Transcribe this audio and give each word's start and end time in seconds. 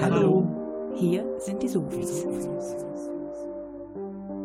Hallo. 0.00 0.46
Hier 0.96 1.24
sind 1.38 1.62
die 1.62 1.68
Sofis. 1.68 2.26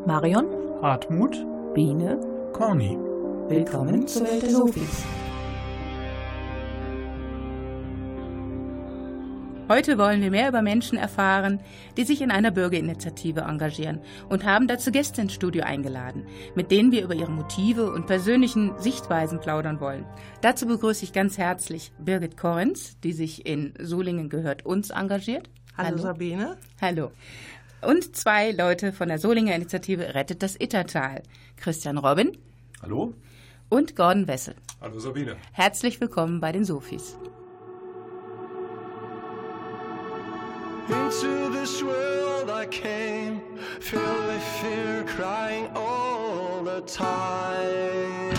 Marion, 0.06 0.48
Hartmut, 0.82 1.38
Biene, 1.74 2.20
Corny. 2.54 2.98
willkommen 3.48 4.08
zur 4.08 4.28
Welt 4.28 4.44
der 4.44 4.50
Sofis. 4.52 5.04
Heute 9.70 10.00
wollen 10.00 10.20
wir 10.24 10.32
mehr 10.32 10.50
über 10.50 10.64
Menschen 10.64 10.98
erfahren, 10.98 11.60
die 11.96 12.04
sich 12.04 12.22
in 12.22 12.32
einer 12.32 12.50
Bürgerinitiative 12.50 13.42
engagieren 13.42 14.02
und 14.28 14.44
haben 14.44 14.68
dazu 14.68 14.92
Gäste 14.92 15.22
ins 15.22 15.34
Studio 15.34 15.64
eingeladen, 15.64 16.26
mit 16.56 16.72
denen 16.72 16.92
wir 16.92 17.04
über 17.04 17.14
ihre 17.14 17.32
Motive 17.32 17.92
und 17.92 18.08
persönlichen 18.08 18.72
Sichtweisen 18.80 19.40
plaudern 19.40 19.80
wollen. 19.80 20.06
Dazu 20.42 20.66
begrüße 20.66 21.04
ich 21.04 21.14
ganz 21.14 21.38
herzlich 21.38 21.92
Birgit 22.00 22.36
Korrens, 22.36 23.00
die 23.02 23.14
sich 23.14 23.46
in 23.46 23.76
Solingen 23.80 24.30
gehört 24.30 24.66
uns 24.66 24.90
engagiert. 24.90 25.52
Hallo, 25.78 26.00
Sabine. 26.00 26.58
Hallo. 26.82 27.12
Und 27.84 28.16
zwei 28.16 28.50
Leute 28.50 28.92
von 28.92 29.08
der 29.08 29.20
Solinger 29.20 29.54
Initiative 29.54 30.16
Rettet 30.16 30.42
das 30.42 30.56
Ittertal. 30.56 31.22
Christian 31.58 32.00
Robin 32.00 32.36
Hallo? 32.82 33.14
und 33.70 33.96
Gordon 33.96 34.28
Wessel. 34.28 34.56
Hallo 34.82 34.98
Sabine. 34.98 35.36
Herzlich 35.52 36.02
willkommen 36.02 36.42
bei 36.42 36.52
den 36.52 36.66
Sofis. 36.66 37.16
Into 40.90 41.52
this 41.52 41.84
world 41.84 42.50
I 42.50 42.66
came, 42.66 43.42
filled 43.80 44.26
with 44.26 44.44
fear, 44.60 45.04
crying 45.04 45.70
all 45.76 46.64
the 46.64 46.82
time. 46.82 48.34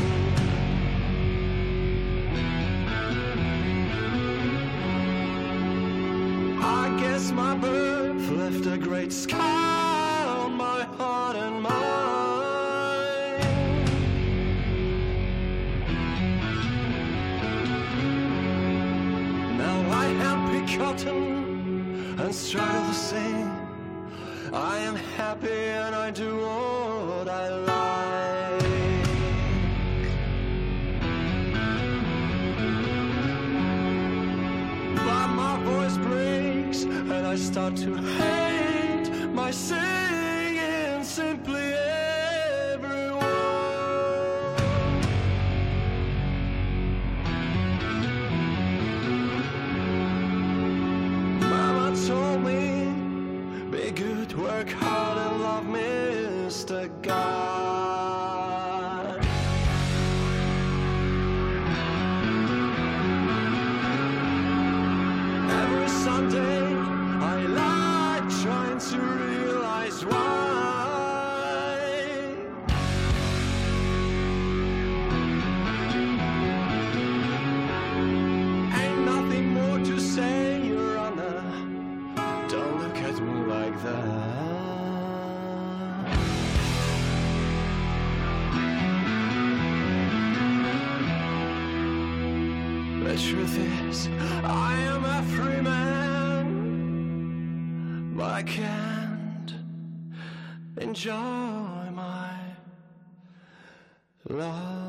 I 6.61 6.97
guess 6.99 7.31
my 7.31 7.57
birth 7.57 8.31
left 8.31 8.67
a 8.67 8.77
great 8.77 9.13
scar 9.13 10.27
on 10.27 10.55
my 10.55 10.83
heart 10.99 11.37
and 11.37 11.63
mind. 11.63 11.77
Now 19.57 19.91
I 20.03 20.07
am 20.07 20.67
begotten 20.67 21.40
and 22.25 22.35
straddle 22.35 22.83
the 22.83 22.93
same. 22.93 23.51
I 24.53 24.79
am 24.79 24.95
happy 25.17 25.49
and 25.49 25.95
I 25.95 26.11
do 26.11 26.37
what 26.37 27.29
I 27.29 27.49
like. 27.49 28.61
But 34.97 35.29
my 35.29 35.63
voice 35.65 35.97
breaks 35.97 36.83
and 36.85 37.27
I 37.27 37.37
start 37.37 37.77
to 37.77 37.95
hate 37.95 39.11
my 39.33 39.51
singing 39.51 41.03
simply 41.05 41.70
Mr. 56.81 57.03
God. 57.03 57.70
Enjoy 101.01 101.91
my 101.95 102.37
life. 104.29 104.80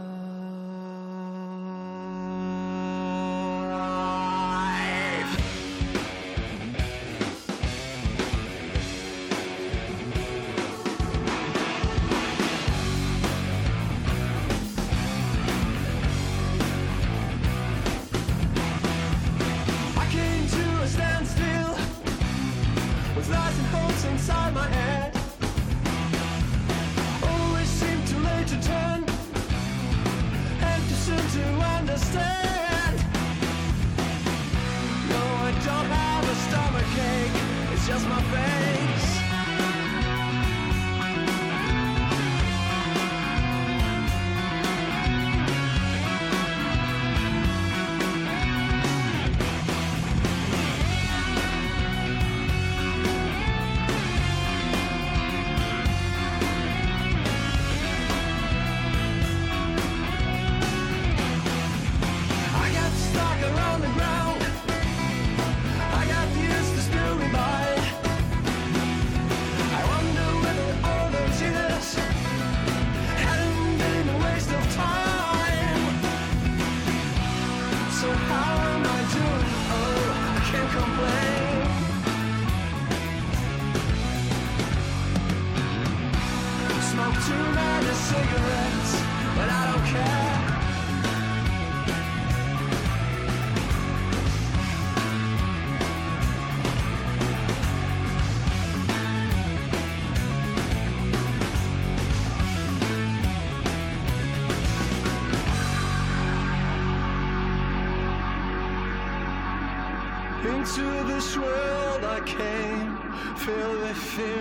This 111.21 111.37
world 111.37 112.03
I 112.03 112.19
came, 112.21 112.97
filled 113.35 113.79
with 113.81 113.97
fear, 114.15 114.40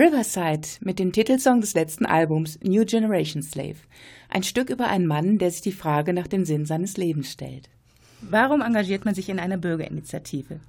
Riverside 0.00 0.66
mit 0.80 0.98
dem 0.98 1.12
Titelsong 1.12 1.60
des 1.60 1.74
letzten 1.74 2.06
Albums 2.06 2.58
New 2.62 2.86
Generation 2.86 3.42
Slave. 3.42 3.76
Ein 4.30 4.42
Stück 4.42 4.70
über 4.70 4.88
einen 4.88 5.06
Mann, 5.06 5.36
der 5.36 5.50
sich 5.50 5.60
die 5.60 5.72
Frage 5.72 6.14
nach 6.14 6.26
dem 6.26 6.46
Sinn 6.46 6.64
seines 6.64 6.96
Lebens 6.96 7.30
stellt. 7.30 7.68
Warum 8.22 8.62
engagiert 8.62 9.04
man 9.04 9.14
sich 9.14 9.28
in 9.28 9.38
einer 9.38 9.58
Bürgerinitiative? 9.58 10.60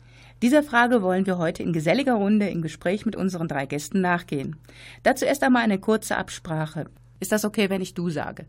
Dieser 0.41 0.63
Frage 0.63 1.01
wollen 1.01 1.25
wir 1.25 1.37
heute 1.37 1.63
in 1.63 1.71
geselliger 1.71 2.15
Runde 2.15 2.49
im 2.49 2.61
Gespräch 2.61 3.05
mit 3.05 3.15
unseren 3.15 3.47
drei 3.47 3.65
Gästen 3.65 4.01
nachgehen. 4.01 4.57
Dazu 5.03 5.23
erst 5.23 5.43
einmal 5.43 5.63
eine 5.63 5.79
kurze 5.79 6.17
Absprache. 6.17 6.87
Ist 7.21 7.31
das 7.31 7.45
okay, 7.45 7.69
wenn 7.69 7.81
ich 7.81 7.93
du 7.93 8.09
sage? 8.09 8.47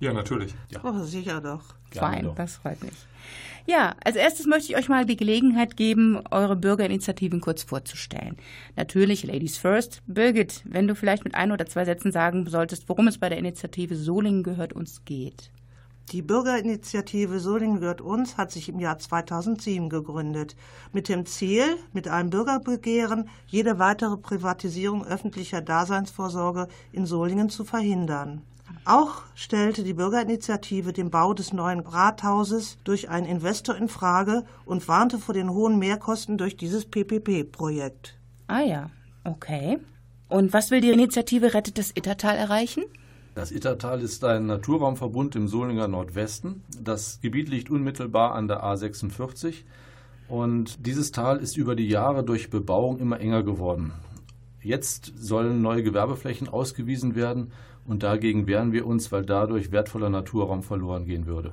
Ja, 0.00 0.12
natürlich. 0.12 0.52
Ja. 0.70 0.80
Oh, 0.82 1.04
sicher 1.04 1.40
doch. 1.40 1.76
Fein, 1.92 2.32
das 2.34 2.56
freut 2.56 2.82
mich. 2.82 3.06
Ja, 3.70 3.94
als 4.02 4.16
erstes 4.16 4.46
möchte 4.46 4.72
ich 4.72 4.78
euch 4.78 4.88
mal 4.88 5.04
die 5.04 5.18
Gelegenheit 5.18 5.76
geben, 5.76 6.22
eure 6.30 6.56
Bürgerinitiativen 6.56 7.42
kurz 7.42 7.64
vorzustellen. 7.64 8.38
Natürlich 8.76 9.24
Ladies 9.24 9.58
First. 9.58 10.00
Birgit, 10.06 10.62
wenn 10.64 10.88
du 10.88 10.94
vielleicht 10.94 11.22
mit 11.22 11.34
ein 11.34 11.52
oder 11.52 11.66
zwei 11.66 11.84
Sätzen 11.84 12.10
sagen 12.10 12.46
solltest, 12.46 12.88
worum 12.88 13.08
es 13.08 13.18
bei 13.18 13.28
der 13.28 13.36
Initiative 13.36 13.94
Solingen 13.94 14.42
gehört 14.42 14.72
uns 14.72 15.04
geht. 15.04 15.50
Die 16.12 16.22
Bürgerinitiative 16.22 17.40
Solingen 17.40 17.80
gehört 17.80 18.00
uns 18.00 18.38
hat 18.38 18.52
sich 18.52 18.70
im 18.70 18.80
Jahr 18.80 18.98
2007 18.98 19.90
gegründet, 19.90 20.56
mit 20.94 21.10
dem 21.10 21.26
Ziel, 21.26 21.76
mit 21.92 22.08
einem 22.08 22.30
Bürgerbegehren 22.30 23.28
jede 23.48 23.78
weitere 23.78 24.16
Privatisierung 24.16 25.04
öffentlicher 25.04 25.60
Daseinsvorsorge 25.60 26.68
in 26.90 27.04
Solingen 27.04 27.50
zu 27.50 27.64
verhindern. 27.64 28.40
Auch 28.84 29.22
stellte 29.34 29.84
die 29.84 29.94
Bürgerinitiative 29.94 30.92
den 30.92 31.10
Bau 31.10 31.34
des 31.34 31.52
neuen 31.52 31.80
Rathauses 31.80 32.78
durch 32.84 33.08
einen 33.08 33.26
Investor 33.26 33.76
in 33.76 33.88
Frage 33.88 34.44
und 34.64 34.88
warnte 34.88 35.18
vor 35.18 35.34
den 35.34 35.50
hohen 35.50 35.78
Mehrkosten 35.78 36.38
durch 36.38 36.56
dieses 36.56 36.86
PPP-Projekt. 36.86 38.18
Ah 38.46 38.60
ja, 38.60 38.90
okay. 39.24 39.78
Und 40.28 40.52
was 40.52 40.70
will 40.70 40.80
die 40.80 40.90
Initiative 40.90 41.54
Rettet 41.54 41.78
das 41.78 41.90
Ittertal 41.94 42.36
erreichen? 42.36 42.84
Das 43.34 43.52
Ittertal 43.52 44.00
ist 44.00 44.24
ein 44.24 44.46
Naturraumverbund 44.46 45.36
im 45.36 45.48
Solinger 45.48 45.86
Nordwesten. 45.86 46.64
Das 46.82 47.20
Gebiet 47.20 47.48
liegt 47.48 47.70
unmittelbar 47.70 48.34
an 48.34 48.48
der 48.48 48.64
A46 48.64 49.64
und 50.28 50.84
dieses 50.86 51.12
Tal 51.12 51.38
ist 51.38 51.56
über 51.56 51.76
die 51.76 51.88
Jahre 51.88 52.24
durch 52.24 52.50
Bebauung 52.50 52.98
immer 52.98 53.20
enger 53.20 53.42
geworden. 53.42 53.92
Jetzt 54.60 55.12
sollen 55.16 55.62
neue 55.62 55.82
Gewerbeflächen 55.82 56.48
ausgewiesen 56.48 57.14
werden 57.14 57.52
und 57.88 58.02
dagegen 58.02 58.46
wehren 58.46 58.72
wir 58.72 58.86
uns, 58.86 59.10
weil 59.10 59.24
dadurch 59.24 59.72
wertvoller 59.72 60.10
Naturraum 60.10 60.62
verloren 60.62 61.06
gehen 61.06 61.26
würde. 61.26 61.52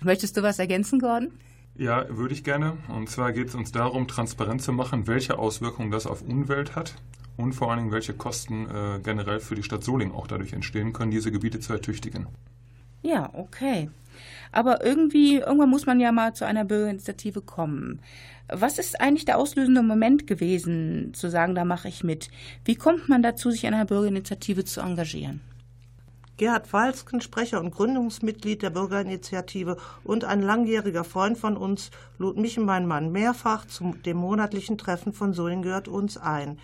Möchtest 0.00 0.36
du 0.36 0.42
was 0.42 0.58
ergänzen, 0.58 1.00
Gordon? 1.00 1.32
Ja, 1.76 2.06
würde 2.08 2.34
ich 2.34 2.44
gerne. 2.44 2.76
Und 2.88 3.10
zwar 3.10 3.32
geht 3.32 3.48
es 3.48 3.54
uns 3.54 3.72
darum, 3.72 4.08
transparent 4.08 4.62
zu 4.62 4.72
machen, 4.72 5.06
welche 5.06 5.38
Auswirkungen 5.38 5.90
das 5.90 6.06
auf 6.06 6.22
Umwelt 6.22 6.74
hat 6.74 6.94
und 7.36 7.52
vor 7.52 7.70
allen 7.70 7.78
Dingen, 7.78 7.92
welche 7.92 8.14
Kosten 8.14 8.66
äh, 8.66 9.00
generell 9.02 9.40
für 9.40 9.54
die 9.54 9.62
Stadt 9.62 9.84
Solingen 9.84 10.14
auch 10.14 10.26
dadurch 10.26 10.52
entstehen 10.52 10.92
können, 10.92 11.10
diese 11.10 11.30
Gebiete 11.30 11.60
zu 11.60 11.72
ertüchtigen. 11.72 12.26
Ja, 13.02 13.30
okay. 13.32 13.90
Aber 14.52 14.84
irgendwie, 14.84 15.36
irgendwann 15.36 15.70
muss 15.70 15.86
man 15.86 16.00
ja 16.00 16.12
mal 16.12 16.34
zu 16.34 16.46
einer 16.46 16.64
Bürgerinitiative 16.64 17.42
kommen. 17.42 18.00
Was 18.50 18.78
ist 18.78 19.00
eigentlich 19.00 19.26
der 19.26 19.38
auslösende 19.38 19.82
Moment 19.82 20.26
gewesen, 20.26 21.12
zu 21.14 21.28
sagen, 21.28 21.54
da 21.54 21.64
mache 21.64 21.88
ich 21.88 22.02
mit? 22.02 22.30
Wie 22.64 22.76
kommt 22.76 23.08
man 23.08 23.22
dazu, 23.22 23.50
sich 23.50 23.64
in 23.64 23.74
einer 23.74 23.84
Bürgerinitiative 23.84 24.64
zu 24.64 24.80
engagieren? 24.80 25.40
Gerhard 26.38 26.72
Walsken, 26.72 27.20
Sprecher 27.20 27.60
und 27.60 27.72
Gründungsmitglied 27.72 28.62
der 28.62 28.70
Bürgerinitiative 28.70 29.76
und 30.04 30.24
ein 30.24 30.40
langjähriger 30.40 31.02
Freund 31.02 31.36
von 31.36 31.56
uns, 31.56 31.90
lud 32.16 32.36
mich 32.36 32.56
und 32.56 32.64
meinen 32.64 32.86
Mann 32.86 33.10
mehrfach 33.10 33.66
zu 33.66 33.96
dem 34.06 34.18
monatlichen 34.18 34.78
Treffen 34.78 35.12
von 35.12 35.32
Solingen 35.32 35.64
gehört 35.64 35.88
uns 35.88 36.16
ein. 36.16 36.58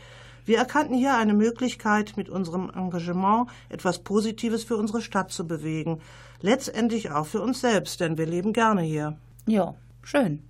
Wir 0.47 0.59
erkannten 0.59 0.95
hier 0.95 1.17
eine 1.17 1.35
Möglichkeit, 1.35 2.17
mit 2.17 2.29
unserem 2.29 2.71
Engagement 2.71 3.49
etwas 3.69 3.99
Positives 3.99 4.63
für 4.63 4.77
unsere 4.77 5.03
Stadt 5.03 5.33
zu 5.33 5.47
bewegen. 5.47 6.01
Letztendlich 6.45 7.11
auch 7.11 7.25
für 7.25 7.41
uns 7.41 7.63
selbst, 7.63 8.01
denn 8.01 8.19
wir 8.19 8.27
leben 8.27 8.53
gerne 8.53 8.83
hier. 8.83 9.17
Ja, 9.47 9.77
schön. 10.03 10.43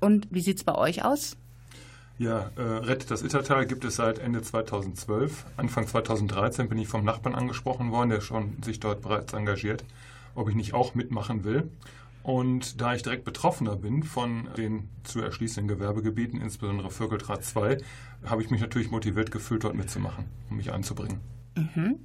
Und 0.00 0.26
wie 0.32 0.40
sieht's 0.40 0.64
bei 0.64 0.74
euch 0.74 1.04
aus? 1.04 1.36
Ja, 2.18 2.50
äh, 2.56 2.62
Rettet 2.62 3.12
das 3.12 3.22
Ittertal 3.22 3.64
gibt 3.64 3.84
es 3.84 3.94
seit 3.94 4.18
Ende 4.18 4.42
2012. 4.42 5.46
Anfang 5.56 5.86
2013 5.86 6.68
bin 6.68 6.78
ich 6.78 6.88
vom 6.88 7.04
Nachbarn 7.04 7.36
angesprochen 7.36 7.92
worden, 7.92 8.10
der 8.10 8.22
schon 8.22 8.60
sich 8.64 8.80
dort 8.80 9.02
bereits 9.02 9.34
engagiert, 9.34 9.84
ob 10.34 10.48
ich 10.48 10.56
nicht 10.56 10.74
auch 10.74 10.96
mitmachen 10.96 11.44
will. 11.44 11.70
Und 12.24 12.80
da 12.80 12.96
ich 12.96 13.04
direkt 13.04 13.24
Betroffener 13.24 13.76
bin 13.76 14.02
von 14.02 14.48
den 14.56 14.88
zu 15.04 15.20
erschließenden 15.20 15.68
Gewerbegebieten, 15.68 16.40
insbesondere 16.40 16.90
Vögeldraht 16.90 17.44
2, 17.44 17.78
habe 18.24 18.42
ich 18.42 18.50
mich 18.50 18.62
natürlich 18.62 18.90
motiviert 18.90 19.30
gefühlt, 19.30 19.62
dort 19.62 19.76
mitzumachen, 19.76 20.24
um 20.50 20.56
mich 20.56 20.72
einzubringen. 20.72 21.20
Mhm. 21.54 22.00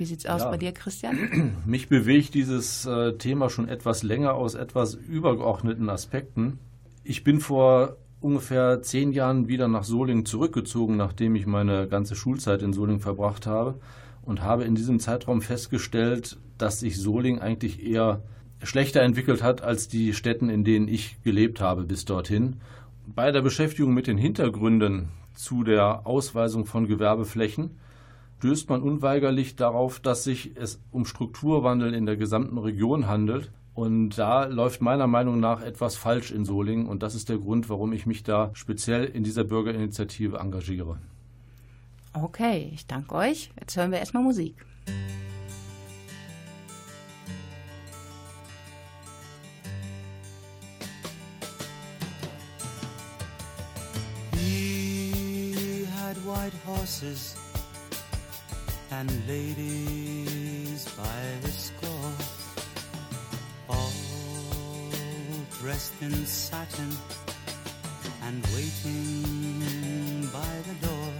Wie 0.00 0.06
sieht's 0.06 0.24
aus 0.24 0.40
ja. 0.40 0.50
bei 0.50 0.56
dir, 0.56 0.72
Christian? 0.72 1.58
Mich 1.66 1.90
bewegt 1.90 2.32
dieses 2.32 2.86
äh, 2.86 3.18
Thema 3.18 3.50
schon 3.50 3.68
etwas 3.68 4.02
länger 4.02 4.32
aus 4.32 4.54
etwas 4.54 4.94
übergeordneten 4.94 5.90
Aspekten. 5.90 6.58
Ich 7.04 7.22
bin 7.22 7.38
vor 7.38 7.98
ungefähr 8.18 8.80
zehn 8.80 9.12
Jahren 9.12 9.46
wieder 9.46 9.68
nach 9.68 9.84
Solingen 9.84 10.24
zurückgezogen, 10.24 10.96
nachdem 10.96 11.36
ich 11.36 11.44
meine 11.44 11.86
ganze 11.86 12.16
Schulzeit 12.16 12.62
in 12.62 12.72
Solingen 12.72 13.02
verbracht 13.02 13.46
habe 13.46 13.78
und 14.22 14.40
habe 14.40 14.64
in 14.64 14.74
diesem 14.74 15.00
Zeitraum 15.00 15.42
festgestellt, 15.42 16.38
dass 16.56 16.80
sich 16.80 16.98
Solingen 16.98 17.42
eigentlich 17.42 17.84
eher 17.84 18.22
schlechter 18.62 19.02
entwickelt 19.02 19.42
hat 19.42 19.60
als 19.60 19.86
die 19.88 20.14
Städten, 20.14 20.48
in 20.48 20.64
denen 20.64 20.88
ich 20.88 21.22
gelebt 21.24 21.60
habe 21.60 21.84
bis 21.84 22.06
dorthin. 22.06 22.56
Bei 23.06 23.32
der 23.32 23.42
Beschäftigung 23.42 23.92
mit 23.92 24.06
den 24.06 24.16
Hintergründen 24.16 25.10
zu 25.34 25.62
der 25.62 26.06
Ausweisung 26.06 26.64
von 26.64 26.86
Gewerbeflächen 26.86 27.72
stößt 28.40 28.70
man 28.70 28.80
unweigerlich 28.80 29.54
darauf, 29.54 30.00
dass 30.00 30.24
sich 30.24 30.52
es 30.54 30.80
um 30.90 31.04
Strukturwandel 31.04 31.92
in 31.92 32.06
der 32.06 32.16
gesamten 32.16 32.56
Region 32.56 33.06
handelt. 33.06 33.52
Und 33.74 34.16
da 34.16 34.46
läuft 34.46 34.80
meiner 34.80 35.06
Meinung 35.06 35.40
nach 35.40 35.60
etwas 35.60 35.96
falsch 35.96 36.30
in 36.30 36.46
Solingen. 36.46 36.86
Und 36.86 37.02
das 37.02 37.14
ist 37.14 37.28
der 37.28 37.36
Grund, 37.36 37.68
warum 37.68 37.92
ich 37.92 38.06
mich 38.06 38.22
da 38.22 38.50
speziell 38.54 39.04
in 39.04 39.24
dieser 39.24 39.44
Bürgerinitiative 39.44 40.38
engagiere. 40.38 40.98
Okay, 42.14 42.70
ich 42.72 42.86
danke 42.86 43.14
euch. 43.14 43.50
Jetzt 43.60 43.76
hören 43.76 43.90
wir 43.90 43.98
erstmal 43.98 44.22
Musik. 44.22 44.54
horses 56.66 57.39
and 58.92 59.10
ladies 59.28 60.88
by 60.96 61.22
the 61.42 61.50
score, 61.50 62.12
all 63.68 63.92
dressed 65.60 65.94
in 66.02 66.12
satin 66.26 66.90
and 68.24 68.44
waiting 68.54 70.28
by 70.32 70.54
the 70.66 70.86
door. 70.86 71.12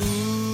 Ooh, 0.00 0.53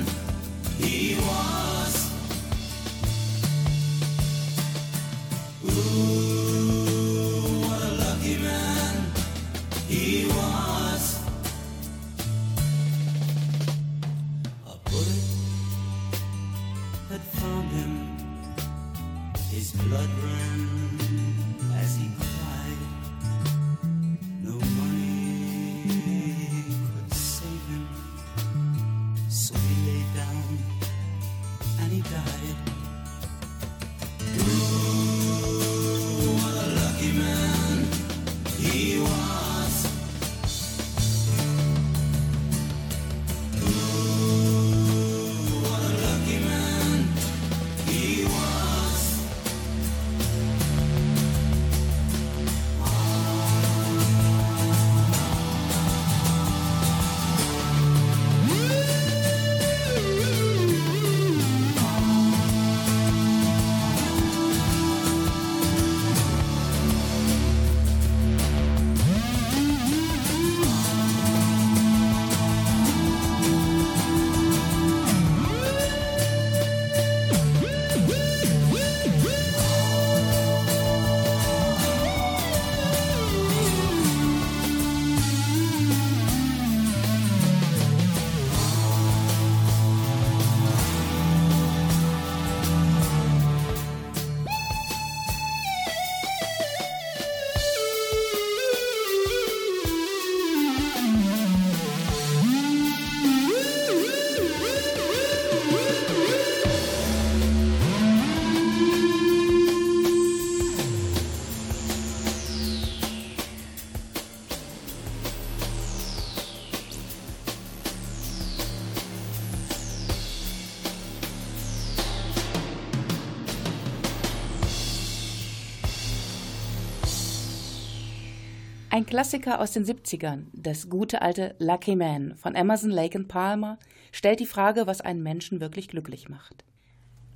Ein 128.93 129.05
Klassiker 129.05 129.61
aus 129.61 129.71
den 129.71 129.85
70ern, 129.85 130.47
das 130.51 130.89
gute 130.89 131.21
alte 131.21 131.55
Lucky 131.59 131.95
Man 131.95 132.35
von 132.35 132.55
Emerson, 132.55 132.89
Lake 132.89 133.17
and 133.17 133.29
Palmer, 133.29 133.79
stellt 134.11 134.41
die 134.41 134.45
Frage, 134.45 134.85
was 134.85 134.99
einen 134.99 135.23
Menschen 135.23 135.61
wirklich 135.61 135.87
glücklich 135.87 136.27
macht. 136.27 136.65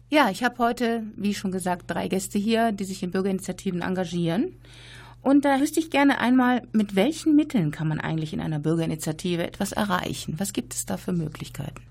Ja, 0.09 0.29
ich 0.29 0.43
habe 0.43 0.57
heute, 0.57 1.03
wie 1.15 1.33
schon 1.33 1.53
gesagt, 1.53 1.85
drei 1.87 2.09
Gäste 2.09 2.37
hier, 2.37 2.73
die 2.73 2.83
sich 2.83 3.03
in 3.03 3.11
Bürgerinitiativen 3.11 3.81
engagieren. 3.81 4.59
Und 5.21 5.45
da 5.45 5.61
wüsste 5.61 5.79
ich 5.79 5.89
gerne 5.89 6.19
einmal, 6.19 6.67
mit 6.73 6.97
welchen 6.97 7.37
Mitteln 7.37 7.71
kann 7.71 7.87
man 7.87 8.01
eigentlich 8.01 8.33
in 8.33 8.41
einer 8.41 8.59
Bürgerinitiative 8.59 9.47
etwas 9.47 9.71
erreichen? 9.71 10.35
Was 10.37 10.51
gibt 10.51 10.73
es 10.73 10.85
da 10.85 10.97
für 10.97 11.13
Möglichkeiten? 11.13 11.83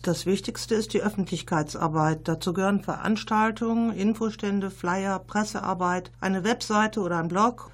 Das 0.00 0.24
Wichtigste 0.24 0.74
ist 0.74 0.94
die 0.94 1.02
Öffentlichkeitsarbeit. 1.02 2.20
Dazu 2.24 2.54
gehören 2.54 2.82
Veranstaltungen, 2.82 3.92
Infostände, 3.92 4.70
Flyer, 4.70 5.18
Pressearbeit, 5.18 6.10
eine 6.18 6.44
Webseite 6.44 7.00
oder 7.00 7.18
ein 7.18 7.28
Blog 7.28 7.70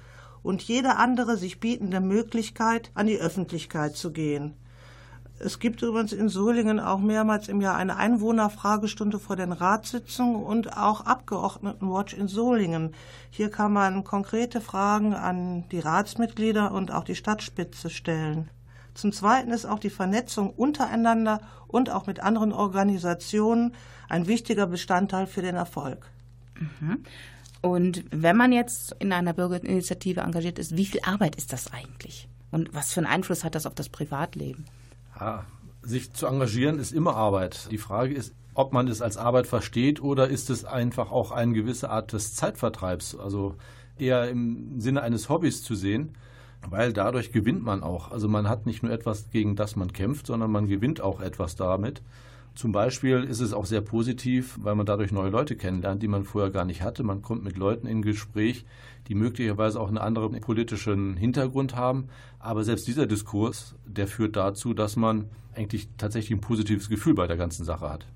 und 0.47 0.61
jede 0.63 0.95
andere 0.95 1.35
sich 1.35 1.59
bietende 1.59 1.99
Möglichkeit, 1.99 2.89
an 2.93 3.07
die 3.07 3.19
Öffentlichkeit 3.19 3.97
zu 3.97 4.13
gehen. 4.13 4.53
Es 5.39 5.59
gibt 5.59 5.81
übrigens 5.81 6.13
in 6.13 6.29
Solingen 6.29 6.79
auch 6.79 6.99
mehrmals 6.99 7.49
im 7.49 7.59
Jahr 7.59 7.75
eine 7.75 7.97
Einwohnerfragestunde 7.97 9.19
vor 9.19 9.35
den 9.35 9.51
Ratssitzungen 9.51 10.41
und 10.41 10.77
auch 10.77 11.01
Abgeordnetenwatch 11.01 12.13
in 12.13 12.29
Solingen. 12.29 12.95
Hier 13.29 13.51
kann 13.51 13.73
man 13.73 14.05
konkrete 14.05 14.61
Fragen 14.61 15.13
an 15.13 15.65
die 15.69 15.79
Ratsmitglieder 15.79 16.71
und 16.71 16.91
auch 16.91 17.03
die 17.03 17.15
Stadtspitze 17.15 17.89
stellen. 17.89 18.49
Zum 18.93 19.11
Zweiten 19.11 19.51
ist 19.51 19.65
auch 19.65 19.79
die 19.79 19.89
Vernetzung 19.89 20.49
untereinander 20.49 21.41
und 21.67 21.89
auch 21.89 22.07
mit 22.07 22.21
anderen 22.21 22.53
Organisationen 22.53 23.75
ein 24.07 24.27
wichtiger 24.27 24.65
Bestandteil 24.65 25.27
für 25.27 25.41
den 25.41 25.55
Erfolg. 25.55 26.09
Und 27.61 28.05
wenn 28.11 28.37
man 28.37 28.51
jetzt 28.51 28.95
in 28.99 29.11
einer 29.11 29.33
Bürgerinitiative 29.33 30.21
engagiert 30.21 30.59
ist, 30.59 30.77
wie 30.77 30.85
viel 30.85 31.01
Arbeit 31.03 31.35
ist 31.35 31.53
das 31.53 31.71
eigentlich? 31.73 32.27
Und 32.51 32.73
was 32.73 32.93
für 32.93 32.99
einen 32.99 33.07
Einfluss 33.07 33.43
hat 33.43 33.55
das 33.55 33.65
auf 33.65 33.75
das 33.75 33.89
Privatleben? 33.89 34.65
Ja, 35.19 35.45
sich 35.81 36.13
zu 36.13 36.27
engagieren 36.27 36.79
ist 36.79 36.91
immer 36.91 37.15
Arbeit. 37.15 37.69
Die 37.71 37.77
Frage 37.77 38.13
ist, 38.13 38.33
ob 38.53 38.73
man 38.73 38.87
es 38.87 39.01
als 39.01 39.17
Arbeit 39.17 39.47
versteht 39.47 40.01
oder 40.01 40.27
ist 40.27 40.49
es 40.49 40.65
einfach 40.65 41.11
auch 41.11 41.31
eine 41.31 41.53
gewisse 41.53 41.89
Art 41.89 42.13
des 42.13 42.35
Zeitvertreibs, 42.35 43.15
also 43.15 43.55
eher 43.97 44.29
im 44.29 44.79
Sinne 44.79 45.01
eines 45.01 45.29
Hobbys 45.29 45.63
zu 45.63 45.75
sehen, 45.75 46.15
weil 46.67 46.93
dadurch 46.93 47.31
gewinnt 47.31 47.63
man 47.63 47.83
auch. 47.83 48.11
Also 48.11 48.27
man 48.27 48.49
hat 48.49 48.65
nicht 48.65 48.83
nur 48.83 48.91
etwas, 48.91 49.29
gegen 49.29 49.55
das 49.55 49.75
man 49.75 49.93
kämpft, 49.93 50.27
sondern 50.27 50.51
man 50.51 50.67
gewinnt 50.67 51.01
auch 51.01 51.21
etwas 51.21 51.55
damit. 51.55 52.01
Zum 52.57 52.71
Beispiel 52.71 53.23
ist 53.23 53.39
es 53.39 53.53
auch 53.53 53.67
sehr 53.67 53.81
positiv, 53.81 54.57
weil 54.59 54.73
man 54.73 54.87
dadurch 54.87 55.11
neue 55.11 55.29
Leute 55.29 55.55
kennenlernt, 55.55 56.01
die 56.01 56.07
man 56.07 56.23
vorher 56.23 56.49
gar 56.49 56.65
nicht 56.65 56.81
hatte. 56.81 57.03
Man 57.03 57.21
kommt 57.21 57.43
mit 57.43 57.55
Leuten 57.55 57.85
in 57.85 58.01
Gespräch, 58.01 58.65
die 59.07 59.13
möglicherweise 59.13 59.79
auch 59.79 59.89
einen 59.89 59.99
anderen 59.99 60.41
politischen 60.41 61.15
Hintergrund 61.17 61.75
haben. 61.75 62.07
Aber 62.39 62.63
selbst 62.63 62.87
dieser 62.87 63.05
Diskurs, 63.05 63.75
der 63.85 64.07
führt 64.07 64.35
dazu, 64.35 64.73
dass 64.73 64.95
man 64.95 65.29
eigentlich 65.55 65.87
tatsächlich 65.99 66.35
ein 66.35 66.41
positives 66.41 66.89
Gefühl 66.89 67.13
bei 67.13 67.27
der 67.27 67.37
ganzen 67.37 67.63
Sache 67.63 67.91
hat. 67.91 68.07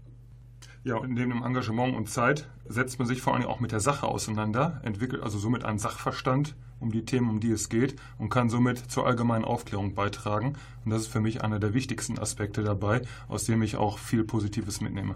Ja, 0.84 0.96
und 0.96 1.14
neben 1.14 1.30
dem 1.30 1.44
Engagement 1.44 1.96
und 1.96 2.10
Zeit 2.10 2.50
setzt 2.68 2.98
man 2.98 3.08
sich 3.08 3.22
vor 3.22 3.36
allem 3.36 3.46
auch 3.46 3.60
mit 3.60 3.72
der 3.72 3.80
Sache 3.80 4.08
auseinander, 4.08 4.82
entwickelt 4.84 5.22
also 5.22 5.38
somit 5.38 5.66
einen 5.66 5.78
Sachverstand 5.78 6.56
um 6.82 6.92
die 6.92 7.06
Themen, 7.06 7.30
um 7.30 7.40
die 7.40 7.52
es 7.52 7.70
geht 7.70 7.96
und 8.18 8.30
kann 8.30 8.50
somit 8.50 8.78
zur 8.92 9.06
allgemeinen 9.06 9.46
Aufklärung 9.46 9.96
beitragen. 9.96 10.58
Und 10.84 10.92
das 10.92 11.04
ist 11.04 11.08
für 11.08 11.22
mich 11.22 11.44
einer 11.44 11.60
der 11.60 11.74
wichtigsten 11.74 12.20
Aspekte 12.20 12.64
dabei, 12.64 13.02
aus 13.28 13.46
dem 13.46 13.62
ich 13.62 13.78
auch 13.78 13.98
viel 13.98 14.24
Positives 14.24 14.82
mitnehme. 14.82 15.16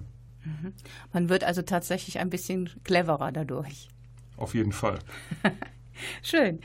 Man 1.13 1.29
wird 1.29 1.43
also 1.43 1.61
tatsächlich 1.61 2.19
ein 2.19 2.29
bisschen 2.29 2.69
cleverer 2.83 3.31
dadurch. 3.31 3.89
Auf 4.37 4.53
jeden 4.53 4.71
Fall. 4.71 4.99
Schön. 6.21 6.59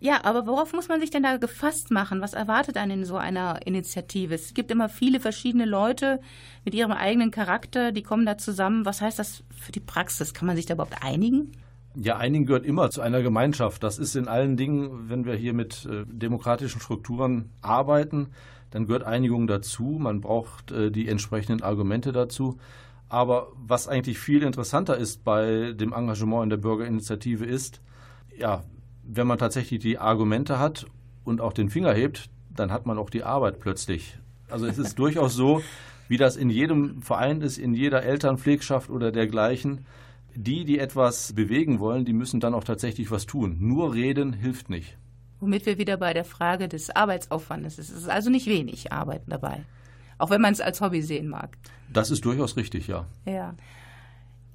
Ja, 0.00 0.24
aber 0.24 0.46
worauf 0.46 0.72
muss 0.74 0.88
man 0.88 1.00
sich 1.00 1.10
denn 1.10 1.22
da 1.22 1.38
gefasst 1.38 1.90
machen? 1.90 2.20
Was 2.20 2.34
erwartet 2.34 2.76
einen 2.76 3.00
in 3.00 3.04
so 3.06 3.16
einer 3.16 3.66
Initiative? 3.66 4.34
Es 4.34 4.52
gibt 4.52 4.70
immer 4.70 4.88
viele 4.88 5.18
verschiedene 5.18 5.64
Leute 5.64 6.20
mit 6.64 6.74
ihrem 6.74 6.92
eigenen 6.92 7.30
Charakter, 7.30 7.90
die 7.90 8.02
kommen 8.02 8.26
da 8.26 8.36
zusammen. 8.36 8.84
Was 8.84 9.00
heißt 9.00 9.18
das 9.18 9.42
für 9.58 9.72
die 9.72 9.80
Praxis? 9.80 10.34
Kann 10.34 10.46
man 10.46 10.56
sich 10.56 10.66
da 10.66 10.74
überhaupt 10.74 11.02
einigen? 11.02 11.52
Ja, 11.96 12.16
einigen 12.16 12.46
gehört 12.46 12.66
immer 12.66 12.90
zu 12.90 13.00
einer 13.00 13.22
Gemeinschaft. 13.22 13.82
Das 13.82 13.98
ist 13.98 14.16
in 14.16 14.26
allen 14.26 14.56
Dingen, 14.56 15.08
wenn 15.08 15.24
wir 15.24 15.34
hier 15.34 15.54
mit 15.54 15.86
äh, 15.86 16.04
demokratischen 16.06 16.80
Strukturen 16.80 17.50
arbeiten, 17.62 18.30
dann 18.70 18.86
gehört 18.86 19.04
Einigung 19.04 19.46
dazu. 19.46 19.98
Man 20.00 20.20
braucht 20.20 20.72
äh, 20.72 20.90
die 20.90 21.08
entsprechenden 21.08 21.62
Argumente 21.62 22.10
dazu. 22.10 22.58
Aber 23.08 23.52
was 23.54 23.86
eigentlich 23.86 24.18
viel 24.18 24.42
interessanter 24.42 24.96
ist 24.96 25.22
bei 25.22 25.72
dem 25.72 25.92
Engagement 25.92 26.42
in 26.42 26.50
der 26.50 26.56
Bürgerinitiative 26.56 27.44
ist, 27.44 27.80
ja, 28.36 28.64
wenn 29.04 29.28
man 29.28 29.38
tatsächlich 29.38 29.80
die 29.80 29.98
Argumente 29.98 30.58
hat 30.58 30.86
und 31.22 31.40
auch 31.40 31.52
den 31.52 31.68
Finger 31.68 31.92
hebt, 31.92 32.28
dann 32.50 32.72
hat 32.72 32.86
man 32.86 32.98
auch 32.98 33.10
die 33.10 33.22
Arbeit 33.22 33.60
plötzlich. 33.60 34.18
Also 34.48 34.66
es 34.66 34.78
ist 34.78 34.98
durchaus 34.98 35.34
so, 35.34 35.62
wie 36.08 36.16
das 36.16 36.36
in 36.36 36.50
jedem 36.50 37.02
Verein 37.02 37.40
ist, 37.40 37.58
in 37.58 37.74
jeder 37.74 38.02
Elternpflegschaft 38.02 38.90
oder 38.90 39.12
dergleichen. 39.12 39.86
Die, 40.36 40.64
die 40.64 40.78
etwas 40.78 41.32
bewegen 41.32 41.78
wollen, 41.78 42.04
die 42.04 42.12
müssen 42.12 42.40
dann 42.40 42.54
auch 42.54 42.64
tatsächlich 42.64 43.10
was 43.10 43.26
tun. 43.26 43.56
Nur 43.60 43.94
reden 43.94 44.32
hilft 44.32 44.68
nicht. 44.68 44.98
Womit 45.40 45.66
wir 45.66 45.78
wieder 45.78 45.96
bei 45.96 46.12
der 46.12 46.24
Frage 46.24 46.68
des 46.68 46.90
Arbeitsaufwandes 46.90 47.78
ist. 47.78 47.90
Es 47.90 48.02
ist 48.02 48.08
also 48.08 48.30
nicht 48.30 48.46
wenig 48.46 48.92
Arbeit 48.92 49.22
dabei. 49.26 49.64
Auch 50.18 50.30
wenn 50.30 50.40
man 50.40 50.52
es 50.52 50.60
als 50.60 50.80
Hobby 50.80 51.02
sehen 51.02 51.28
mag. 51.28 51.56
Das 51.92 52.10
ist 52.10 52.24
durchaus 52.24 52.56
richtig, 52.56 52.86
ja. 52.86 53.06
Ja. 53.26 53.54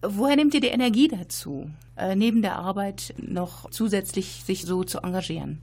Woher 0.01 0.35
nehmt 0.35 0.53
ihr 0.53 0.61
die 0.61 0.67
Energie 0.67 1.09
dazu, 1.09 1.69
äh, 1.97 2.15
neben 2.15 2.41
der 2.41 2.55
Arbeit 2.55 3.13
noch 3.17 3.69
zusätzlich 3.69 4.43
sich 4.45 4.63
so 4.63 4.83
zu 4.83 4.99
engagieren? 4.99 5.61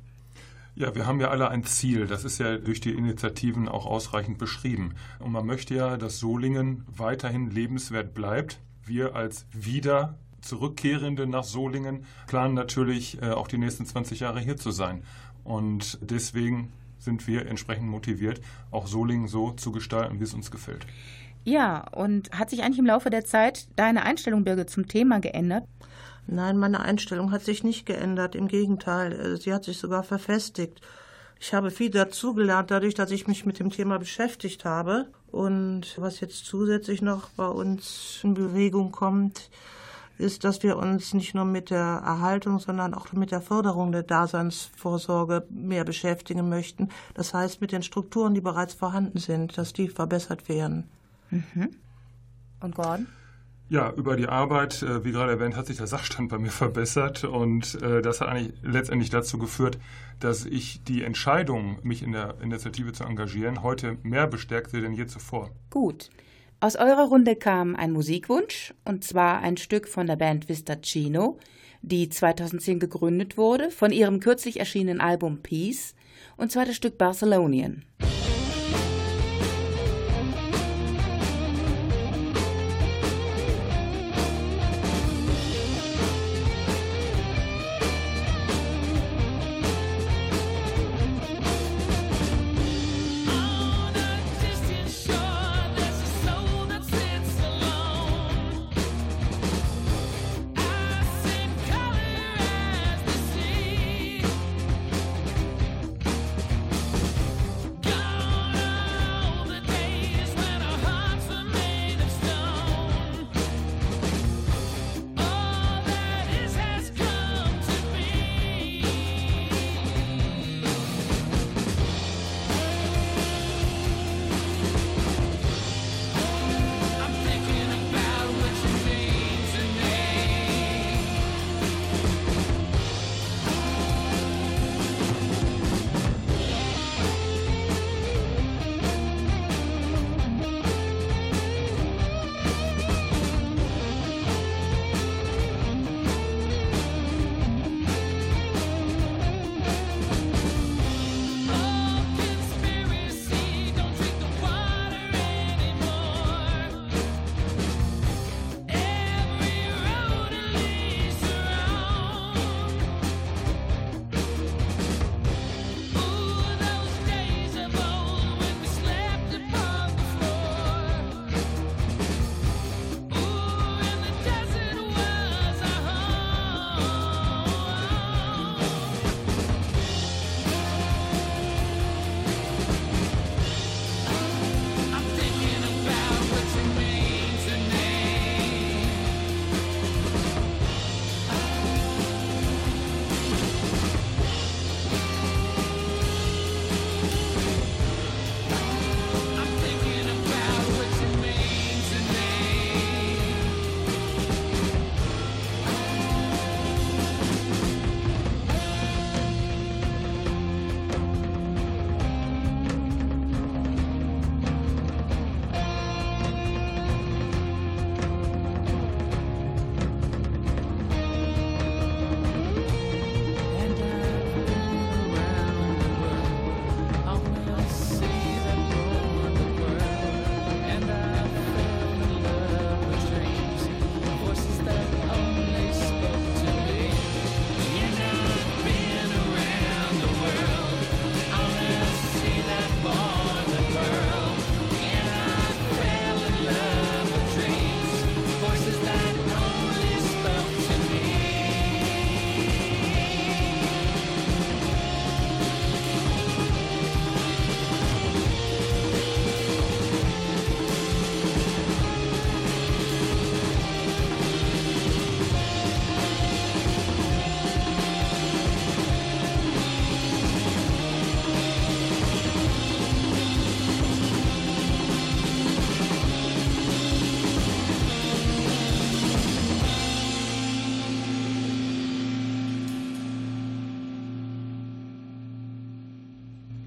Ja, 0.75 0.95
wir 0.95 1.07
haben 1.07 1.21
ja 1.21 1.31
alle 1.31 1.49
ein 1.49 1.65
Ziel. 1.65 2.07
Das 2.07 2.25
ist 2.25 2.39
ja 2.39 2.59
durch 2.59 2.81
die 2.81 2.93
Initiativen 2.93 3.67
auch 3.67 3.87
ausreichend 3.87 4.37
beschrieben. 4.37 4.95
Und 5.19 5.33
man 5.33 5.47
möchte 5.47 5.75
ja, 5.75 5.97
dass 5.97 6.19
Solingen 6.19 6.85
weiterhin 6.87 7.51
lebenswert 7.51 8.13
bleibt. 8.13 8.61
Wir 8.87 9.17
als 9.17 9.47
wieder 9.53 10.15
Zurückkehrende 10.41 11.27
nach 11.27 11.43
Solingen 11.43 12.07
planen 12.29 12.55
natürlich 12.55 13.21
äh, 13.21 13.31
auch 13.31 13.49
die 13.49 13.59
nächsten 13.59 13.85
20 13.85 14.21
Jahre 14.21 14.39
hier 14.41 14.57
zu 14.57 14.71
sein. 14.71 15.03
Und 15.43 15.99
deswegen 16.01 16.73
sind 16.99 17.27
wir 17.27 17.47
entsprechend 17.47 17.89
motiviert, 17.89 18.41
auch 18.71 18.87
Solingen 18.87 19.29
so 19.29 19.51
zu 19.51 19.73
gestalten, 19.73 20.21
wie 20.21 20.25
es 20.25 20.35
uns 20.35 20.51
gefällt. 20.51 20.87
Ja, 21.45 21.87
und 21.93 22.31
hat 22.31 22.51
sich 22.51 22.63
eigentlich 22.63 22.79
im 22.79 22.87
Laufe 22.87 23.11
der 23.11 23.25
Zeit 23.25 23.69
deine 23.77 24.03
Einstellung, 24.05 24.45
Birgit, 24.45 24.71
zum 24.71 24.89
Thema 24.89 25.21
geändert? 25.21 25.65
Nein, 26.27 26.57
meine 26.57 26.81
Einstellung 26.81 27.31
hat 27.31 27.43
sich 27.43 27.63
nicht 27.63 27.87
geändert. 27.87 28.35
Im 28.35 28.49
Gegenteil, 28.49 29.13
äh, 29.13 29.37
sie 29.37 29.53
hat 29.53 29.65
sich 29.65 29.79
sogar 29.79 30.03
verfestigt. 30.03 30.81
Ich 31.39 31.53
habe 31.55 31.71
viel 31.71 31.91
dazugelernt, 31.91 32.71
dadurch, 32.71 32.95
dass 32.95 33.11
ich 33.11 33.27
mich 33.27 33.45
mit 33.45 33.59
dem 33.59 33.71
Thema 33.71 33.99
beschäftigt 33.99 34.65
habe. 34.65 35.07
Und 35.31 35.95
was 35.99 36.21
jetzt 36.21 36.47
zusätzlich 36.47 37.03
noch 37.03 37.29
bei 37.31 37.47
uns 37.47 38.21
in 38.23 38.35
Bewegung 38.35 38.91
kommt, 38.91 39.51
ist, 40.19 40.45
dass 40.45 40.63
wir 40.63 40.79
uns 40.79 41.13
nicht 41.13 41.35
nur 41.35 41.45
mit 41.45 41.71
der 41.71 42.03
Erhaltung, 42.05 42.59
sondern 42.59 42.95
auch 42.95 43.13
mit 43.13 43.31
der 43.31 43.43
Förderung 43.43 43.93
der 43.93 44.03
Daseinsvorsorge 44.03 45.47
mehr 45.51 45.85
beschäftigen 45.85 46.49
möchten. 46.49 46.89
Das 47.15 47.35
heißt, 47.35 47.61
mit 47.61 47.73
den 47.73 47.83
Strukturen, 47.83 48.33
die 48.33 48.41
bereits 48.41 48.75
vorhanden 48.75 49.19
sind, 49.19 49.59
dass 49.59 49.73
die 49.73 49.89
verbessert 49.89 50.49
werden. 50.49 50.89
Mhm. 51.31 51.71
Und 52.61 52.75
Gordon? 52.75 53.07
Ja, 53.69 53.93
über 53.93 54.17
die 54.17 54.29
Arbeit, 54.29 54.83
äh, 54.83 55.05
wie 55.05 55.11
gerade 55.11 55.33
erwähnt, 55.33 55.57
hat 55.57 55.67
sich 55.67 55.77
der 55.77 55.89
Sachstand 55.89 56.29
bei 56.29 56.39
mir 56.39 56.51
verbessert 56.51 57.25
und 57.25 57.81
äh, 57.83 58.01
das 58.01 58.21
hat 58.21 58.29
eigentlich 58.29 58.55
letztendlich 58.63 59.11
dazu 59.11 59.39
geführt, 59.39 59.79
dass 60.21 60.45
ich 60.45 60.83
die 60.85 61.03
Entscheidung, 61.03 61.79
mich 61.83 62.03
in 62.03 62.13
der 62.13 62.37
Initiative 62.43 62.93
zu 62.93 63.05
engagieren, 63.05 63.63
heute 63.63 63.99
mehr 64.03 64.27
bestärkte 64.27 64.81
denn 64.81 64.93
je 64.93 65.07
zuvor. 65.07 65.51
Gut. 65.71 66.11
Aus 66.59 66.77
eurer 66.77 67.09
Runde 67.09 67.37
kam 67.37 67.77
ein 67.77 67.93
Musikwunsch, 67.93 68.73
und 68.85 69.05
zwar 69.05 69.41
ein 69.41 69.57
Stück 69.59 69.89
von 69.89 70.07
der 70.07 70.17
Band 70.17 70.49
Vistacino, 70.49 71.39
die 71.83 72.09
2010 72.09 72.81
gegründet 72.81 73.37
wurde, 73.37 73.71
von 73.71 73.93
ihrem 73.93 74.21
kürzlich 74.21 74.59
erschienenen 74.59 75.01
Album 75.01 75.43
Peace, 75.43 75.95
und 76.37 76.51
zwar 76.51 76.65
das 76.65 76.77
Stück 76.77 76.99
Barcelonian. 76.99 77.85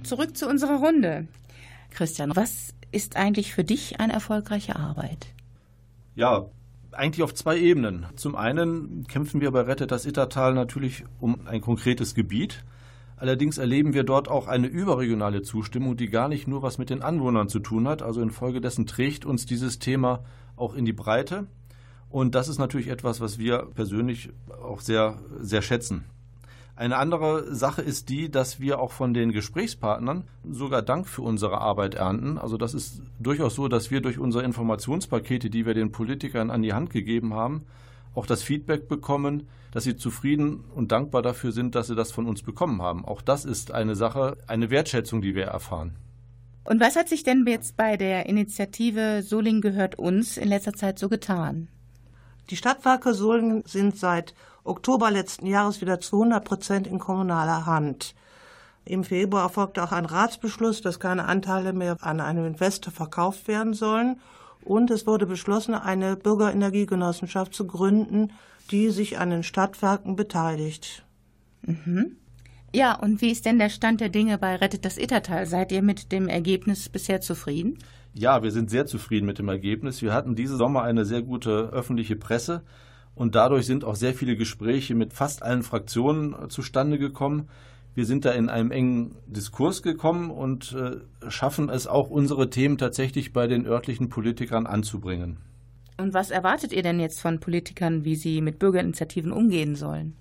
Zurück 0.09 0.35
zu 0.35 0.47
unserer 0.47 0.79
Runde. 0.79 1.27
Christian, 1.91 2.35
was 2.35 2.73
ist 2.91 3.15
eigentlich 3.15 3.53
für 3.53 3.63
dich 3.63 3.99
eine 3.99 4.13
erfolgreiche 4.13 4.75
Arbeit? 4.75 5.27
Ja, 6.15 6.47
eigentlich 6.91 7.23
auf 7.23 7.33
zwei 7.33 7.57
Ebenen. 7.57 8.07
Zum 8.15 8.35
einen 8.35 9.05
kämpfen 9.07 9.41
wir 9.41 9.51
bei 9.51 9.61
Rettet 9.61 9.91
das 9.91 10.05
Ittertal 10.05 10.53
natürlich 10.53 11.05
um 11.19 11.47
ein 11.47 11.61
konkretes 11.61 12.15
Gebiet. 12.15 12.65
Allerdings 13.17 13.57
erleben 13.57 13.93
wir 13.93 14.03
dort 14.03 14.27
auch 14.29 14.47
eine 14.47 14.67
überregionale 14.67 15.41
Zustimmung, 15.41 15.97
die 15.97 16.09
gar 16.09 16.27
nicht 16.27 16.47
nur 16.47 16.61
was 16.61 16.77
mit 16.77 16.89
den 16.89 17.01
Anwohnern 17.01 17.49
zu 17.49 17.59
tun 17.59 17.87
hat. 17.87 18.01
Also 18.01 18.21
infolgedessen 18.21 18.87
trägt 18.87 19.25
uns 19.25 19.45
dieses 19.45 19.77
Thema 19.77 20.23
auch 20.55 20.73
in 20.73 20.85
die 20.85 20.93
Breite. 20.93 21.45
Und 22.09 22.33
das 22.33 22.47
ist 22.47 22.57
natürlich 22.57 22.87
etwas, 22.87 23.21
was 23.21 23.37
wir 23.37 23.67
persönlich 23.75 24.29
auch 24.63 24.79
sehr, 24.79 25.19
sehr 25.39 25.61
schätzen. 25.61 26.05
Eine 26.79 26.95
andere 26.95 27.53
Sache 27.53 27.81
ist 27.81 28.07
die, 28.07 28.31
dass 28.31 28.61
wir 28.61 28.79
auch 28.79 28.93
von 28.93 29.13
den 29.13 29.33
Gesprächspartnern 29.33 30.23
sogar 30.49 30.81
Dank 30.81 31.09
für 31.09 31.23
unsere 31.23 31.59
Arbeit 31.59 31.95
ernten. 31.95 32.37
Also 32.37 32.55
das 32.55 32.73
ist 32.73 33.01
durchaus 33.19 33.55
so, 33.55 33.67
dass 33.67 33.91
wir 33.91 33.99
durch 33.99 34.17
unsere 34.17 34.45
Informationspakete, 34.45 35.49
die 35.49 35.65
wir 35.65 35.73
den 35.73 35.91
Politikern 35.91 36.49
an 36.49 36.61
die 36.61 36.71
Hand 36.71 36.89
gegeben 36.89 37.33
haben, 37.33 37.65
auch 38.15 38.25
das 38.25 38.43
Feedback 38.43 38.87
bekommen, 38.87 39.49
dass 39.71 39.83
sie 39.83 39.97
zufrieden 39.97 40.63
und 40.73 40.93
dankbar 40.93 41.21
dafür 41.21 41.51
sind, 41.51 41.75
dass 41.75 41.87
sie 41.87 41.97
das 41.97 42.13
von 42.13 42.25
uns 42.25 42.43
bekommen 42.43 42.81
haben. 42.81 43.03
Auch 43.03 43.21
das 43.21 43.43
ist 43.43 43.71
eine 43.71 43.95
Sache, 43.95 44.37
eine 44.47 44.69
Wertschätzung, 44.69 45.21
die 45.21 45.35
wir 45.35 45.47
erfahren. 45.47 45.97
Und 46.63 46.79
was 46.79 46.95
hat 46.95 47.09
sich 47.09 47.23
denn 47.23 47.43
jetzt 47.45 47.75
bei 47.75 47.97
der 47.97 48.27
Initiative 48.27 49.21
Solingen 49.21 49.59
gehört 49.59 49.99
uns 49.99 50.37
in 50.37 50.47
letzter 50.47 50.73
Zeit 50.73 50.97
so 50.97 51.09
getan? 51.09 51.67
Die 52.51 52.55
Stadtwerke 52.55 53.13
Solingen 53.13 53.63
sind 53.65 53.97
seit 53.97 54.33
Oktober 54.63 55.11
letzten 55.11 55.45
Jahres 55.45 55.81
wieder 55.81 55.99
zu 55.99 56.17
100 56.17 56.43
Prozent 56.43 56.87
in 56.87 56.99
kommunaler 56.99 57.65
Hand. 57.65 58.15
Im 58.85 59.03
Februar 59.03 59.43
erfolgte 59.43 59.83
auch 59.83 59.91
ein 59.91 60.05
Ratsbeschluss, 60.05 60.81
dass 60.81 60.99
keine 60.99 61.25
Anteile 61.25 61.73
mehr 61.73 61.97
an 62.01 62.19
einen 62.19 62.45
Investor 62.45 62.91
verkauft 62.91 63.47
werden 63.47 63.73
sollen. 63.73 64.19
Und 64.63 64.91
es 64.91 65.05
wurde 65.07 65.25
beschlossen, 65.25 65.75
eine 65.75 66.15
Bürgerenergiegenossenschaft 66.15 67.53
zu 67.53 67.67
gründen, 67.67 68.31
die 68.71 68.89
sich 68.89 69.19
an 69.19 69.29
den 69.29 69.43
Stadtwerken 69.43 70.15
beteiligt. 70.15 71.05
Mhm. 71.61 72.17
Ja, 72.73 72.95
und 72.95 73.21
wie 73.21 73.31
ist 73.31 73.45
denn 73.45 73.57
der 73.57 73.69
Stand 73.69 74.01
der 74.01 74.09
Dinge 74.09 74.37
bei 74.37 74.55
Rettet 74.55 74.85
das 74.85 74.97
Ittertal? 74.97 75.45
Seid 75.45 75.71
ihr 75.71 75.81
mit 75.81 76.11
dem 76.11 76.27
Ergebnis 76.27 76.89
bisher 76.89 77.21
zufrieden? 77.21 77.79
Ja, 78.13 78.43
wir 78.43 78.51
sind 78.51 78.69
sehr 78.69 78.85
zufrieden 78.85 79.25
mit 79.25 79.39
dem 79.39 79.49
Ergebnis. 79.49 80.01
Wir 80.01 80.13
hatten 80.13 80.35
diesen 80.35 80.57
Sommer 80.57 80.83
eine 80.83 81.05
sehr 81.05 81.21
gute 81.21 81.69
öffentliche 81.71 82.15
Presse 82.15 82.63
und 83.19 83.35
dadurch 83.35 83.65
sind 83.65 83.83
auch 83.83 83.95
sehr 83.95 84.13
viele 84.13 84.37
Gespräche 84.37 84.95
mit 84.95 85.11
fast 85.11 85.43
allen 85.43 85.61
Fraktionen 85.61 86.49
zustande 86.49 86.97
gekommen. 86.97 87.49
Wir 87.93 88.05
sind 88.05 88.23
da 88.23 88.31
in 88.31 88.47
einem 88.47 88.71
engen 88.71 89.15
Diskurs 89.27 89.83
gekommen 89.83 90.31
und 90.31 90.71
äh, 90.71 91.29
schaffen 91.29 91.67
es 91.69 91.85
auch, 91.85 92.09
unsere 92.09 92.49
Themen 92.49 92.77
tatsächlich 92.77 93.33
bei 93.33 93.47
den 93.47 93.67
örtlichen 93.67 94.07
Politikern 94.07 94.65
anzubringen. 94.65 95.37
Und 95.97 96.13
was 96.13 96.31
erwartet 96.31 96.71
ihr 96.71 96.81
denn 96.81 97.01
jetzt 97.01 97.19
von 97.19 97.41
Politikern, 97.41 98.05
wie 98.05 98.15
sie 98.15 98.39
mit 98.39 98.57
Bürgerinitiativen 98.57 99.33
umgehen 99.33 99.75
sollen? 99.75 100.15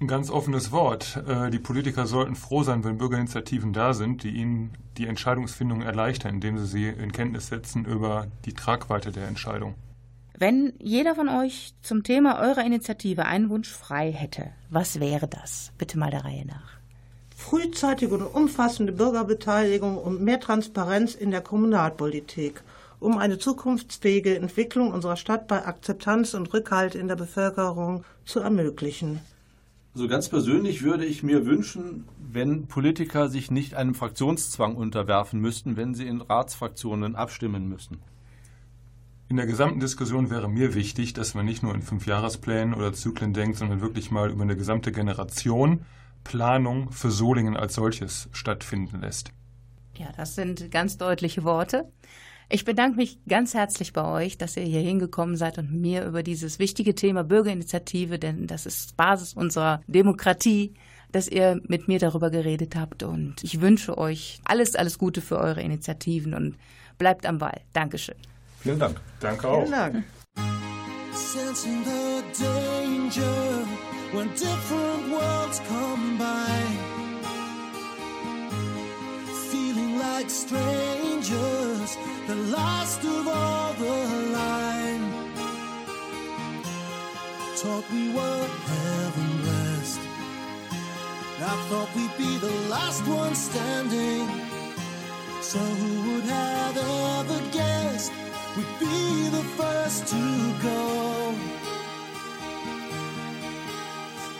Ein 0.00 0.06
ganz 0.06 0.30
offenes 0.30 0.70
Wort. 0.70 1.20
Äh, 1.26 1.50
die 1.50 1.58
Politiker 1.58 2.06
sollten 2.06 2.36
froh 2.36 2.62
sein, 2.62 2.84
wenn 2.84 2.98
Bürgerinitiativen 2.98 3.72
da 3.72 3.92
sind, 3.92 4.22
die 4.22 4.30
ihnen 4.30 4.70
die 4.98 5.08
Entscheidungsfindung 5.08 5.82
erleichtern, 5.82 6.34
indem 6.36 6.58
sie 6.58 6.66
sie 6.66 6.86
in 6.90 7.10
Kenntnis 7.10 7.48
setzen 7.48 7.84
über 7.86 8.28
die 8.44 8.54
Tragweite 8.54 9.10
der 9.10 9.26
Entscheidung. 9.26 9.74
Wenn 10.40 10.72
jeder 10.78 11.14
von 11.16 11.28
euch 11.28 11.74
zum 11.82 12.02
Thema 12.02 12.40
eurer 12.40 12.64
Initiative 12.64 13.26
einen 13.26 13.50
Wunsch 13.50 13.68
frei 13.68 14.10
hätte, 14.10 14.46
was 14.70 14.98
wäre 14.98 15.28
das? 15.28 15.70
Bitte 15.76 15.98
mal 15.98 16.10
der 16.10 16.24
Reihe 16.24 16.46
nach. 16.46 16.78
Frühzeitige 17.36 18.14
und 18.14 18.22
umfassende 18.22 18.94
Bürgerbeteiligung 18.94 19.98
und 19.98 20.22
mehr 20.22 20.40
Transparenz 20.40 21.14
in 21.14 21.30
der 21.30 21.42
Kommunalpolitik, 21.42 22.62
um 23.00 23.18
eine 23.18 23.36
zukunftsfähige 23.36 24.34
Entwicklung 24.34 24.94
unserer 24.94 25.16
Stadt 25.16 25.46
bei 25.46 25.66
Akzeptanz 25.66 26.32
und 26.32 26.54
Rückhalt 26.54 26.94
in 26.94 27.08
der 27.08 27.16
Bevölkerung 27.16 28.04
zu 28.24 28.40
ermöglichen. 28.40 29.20
So 29.92 30.08
ganz 30.08 30.30
persönlich 30.30 30.82
würde 30.82 31.04
ich 31.04 31.22
mir 31.22 31.44
wünschen, 31.44 32.08
wenn 32.32 32.66
Politiker 32.66 33.28
sich 33.28 33.50
nicht 33.50 33.74
einem 33.74 33.94
Fraktionszwang 33.94 34.74
unterwerfen 34.74 35.38
müssten, 35.38 35.76
wenn 35.76 35.94
sie 35.94 36.06
in 36.06 36.22
Ratsfraktionen 36.22 37.14
abstimmen 37.14 37.68
müssen. 37.68 37.98
In 39.30 39.36
der 39.36 39.46
gesamten 39.46 39.78
Diskussion 39.78 40.28
wäre 40.28 40.48
mir 40.48 40.74
wichtig, 40.74 41.12
dass 41.12 41.34
man 41.34 41.46
nicht 41.46 41.62
nur 41.62 41.72
in 41.72 41.82
Fünfjahresplänen 41.82 42.74
oder 42.74 42.92
Zyklen 42.92 43.32
denkt, 43.32 43.58
sondern 43.58 43.80
wirklich 43.80 44.10
mal 44.10 44.28
über 44.28 44.42
eine 44.42 44.56
gesamte 44.56 44.90
Generation 44.90 45.86
Planung 46.24 46.90
für 46.90 47.12
Solingen 47.12 47.56
als 47.56 47.76
solches 47.76 48.28
stattfinden 48.32 49.00
lässt. 49.00 49.30
Ja, 49.96 50.08
das 50.16 50.34
sind 50.34 50.72
ganz 50.72 50.98
deutliche 50.98 51.44
Worte. 51.44 51.88
Ich 52.48 52.64
bedanke 52.64 52.96
mich 52.96 53.20
ganz 53.28 53.54
herzlich 53.54 53.92
bei 53.92 54.02
euch, 54.04 54.36
dass 54.36 54.56
ihr 54.56 54.64
hier 54.64 54.80
hingekommen 54.80 55.36
seid 55.36 55.58
und 55.58 55.80
mir 55.80 56.04
über 56.06 56.24
dieses 56.24 56.58
wichtige 56.58 56.96
Thema 56.96 57.22
Bürgerinitiative, 57.22 58.18
denn 58.18 58.48
das 58.48 58.66
ist 58.66 58.96
Basis 58.96 59.34
unserer 59.34 59.80
Demokratie, 59.86 60.74
dass 61.12 61.28
ihr 61.28 61.60
mit 61.68 61.86
mir 61.86 62.00
darüber 62.00 62.30
geredet 62.30 62.74
habt. 62.74 63.04
Und 63.04 63.44
ich 63.44 63.60
wünsche 63.60 63.96
euch 63.96 64.40
alles, 64.42 64.74
alles 64.74 64.98
Gute 64.98 65.20
für 65.20 65.38
eure 65.38 65.62
Initiativen 65.62 66.34
und 66.34 66.56
bleibt 66.98 67.26
am 67.26 67.38
Ball. 67.38 67.60
Dankeschön. 67.72 68.16
Vielen 68.62 68.78
Dank. 68.78 69.00
Danke 69.20 69.48
auch. 69.48 69.64
Vielen 69.64 69.72
Dank. 69.72 70.04
Sensing 71.14 71.82
the 71.84 72.22
danger 72.38 73.66
when 74.12 74.28
different 74.34 75.10
worlds 75.10 75.60
combine. 75.66 76.78
Feeling 79.50 79.98
like 79.98 80.28
strangers, 80.28 81.96
the 82.26 82.34
last 82.52 83.02
of 83.02 83.26
all 83.28 83.72
the 83.78 84.32
line. 84.32 85.12
Thought 87.56 87.84
we 87.92 88.12
were 88.12 88.46
heaven 88.68 89.30
blessed. 89.42 90.00
I 91.42 91.56
thought 91.68 91.88
we'd 91.94 92.16
be 92.18 92.38
the 92.38 92.68
last 92.68 93.06
one 93.06 93.34
standing. 93.34 94.28
So 95.40 95.58
who 95.58 96.12
would 96.12 96.24
have 96.24 96.76
ever 96.76 97.40
guessed 97.52 98.12
we'd 98.56 98.78
be 98.78 99.28
the 99.28 99.44
first 99.58 100.06
to 100.08 100.22
go? 100.62 101.34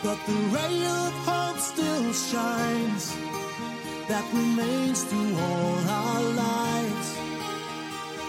But 0.02 0.18
the 0.26 0.38
ray 0.56 0.78
of 0.86 1.12
hope 1.28 1.58
still 1.58 2.12
shines 2.12 3.14
that 4.08 4.24
remains 4.32 5.04
through 5.04 5.34
all 5.36 5.78
our 6.02 6.22
lives. 6.46 7.08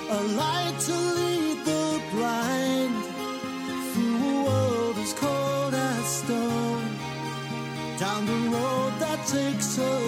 A 0.09 0.21
light 0.41 0.77
to 0.87 0.95
lead 1.17 1.57
the 1.65 2.01
blind 2.11 2.95
through 3.91 4.17
a 4.27 4.43
world 4.47 4.97
as 4.97 5.13
cold 5.13 5.73
as 5.73 6.05
stone. 6.21 6.89
Down 7.97 8.25
the 8.25 8.41
road 8.55 8.93
that 8.99 9.19
takes 9.25 9.79
us 9.79 10.00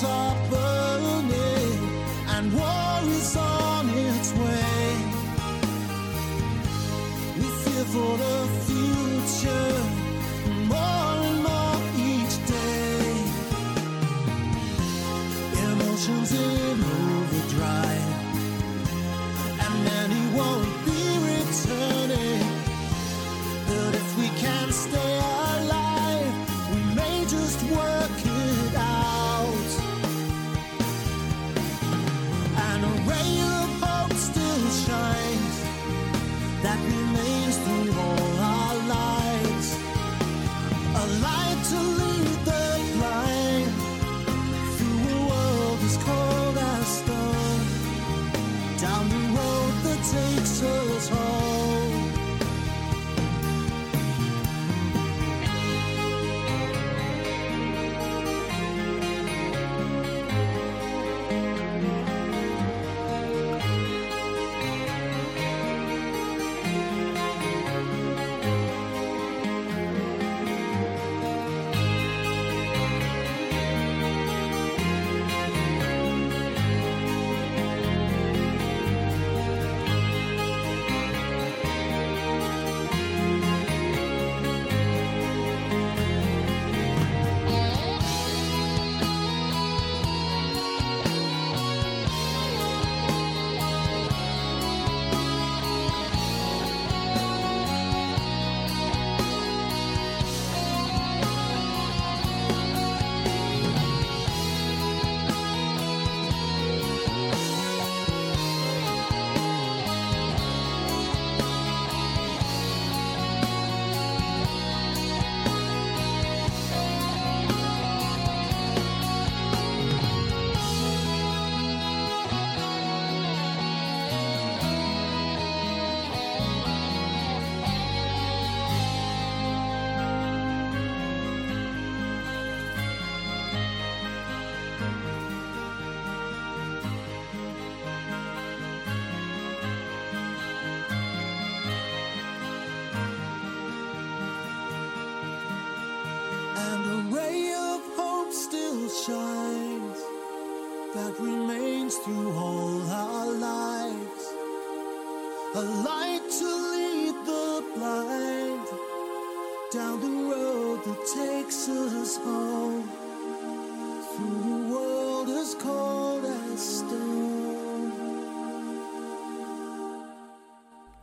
Fires 0.00 0.48
burning 0.48 1.78
and 2.28 2.52
war 2.54 3.00
is 3.04 3.36
on 3.36 3.88
its 3.90 4.32
way. 4.32 4.96
We 7.36 7.48
fear 7.62 7.84
for 7.84 8.16
the 8.16 8.36
future 8.64 9.78
more 10.68 11.16
and 11.28 11.42
more 11.42 11.80
each 11.96 12.36
day. 12.46 12.70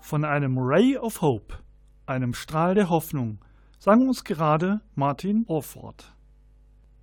Von 0.08 0.24
einem 0.24 0.58
Ray 0.58 0.98
of 0.98 1.22
Hope, 1.22 1.56
einem 2.06 2.34
Strahl 2.34 2.76
der 2.76 2.90
Hoffnung, 2.90 3.40
sang 3.78 4.08
uns 4.08 4.24
gerade 4.24 4.80
Martin 4.96 5.44
Orford. 5.50 6.16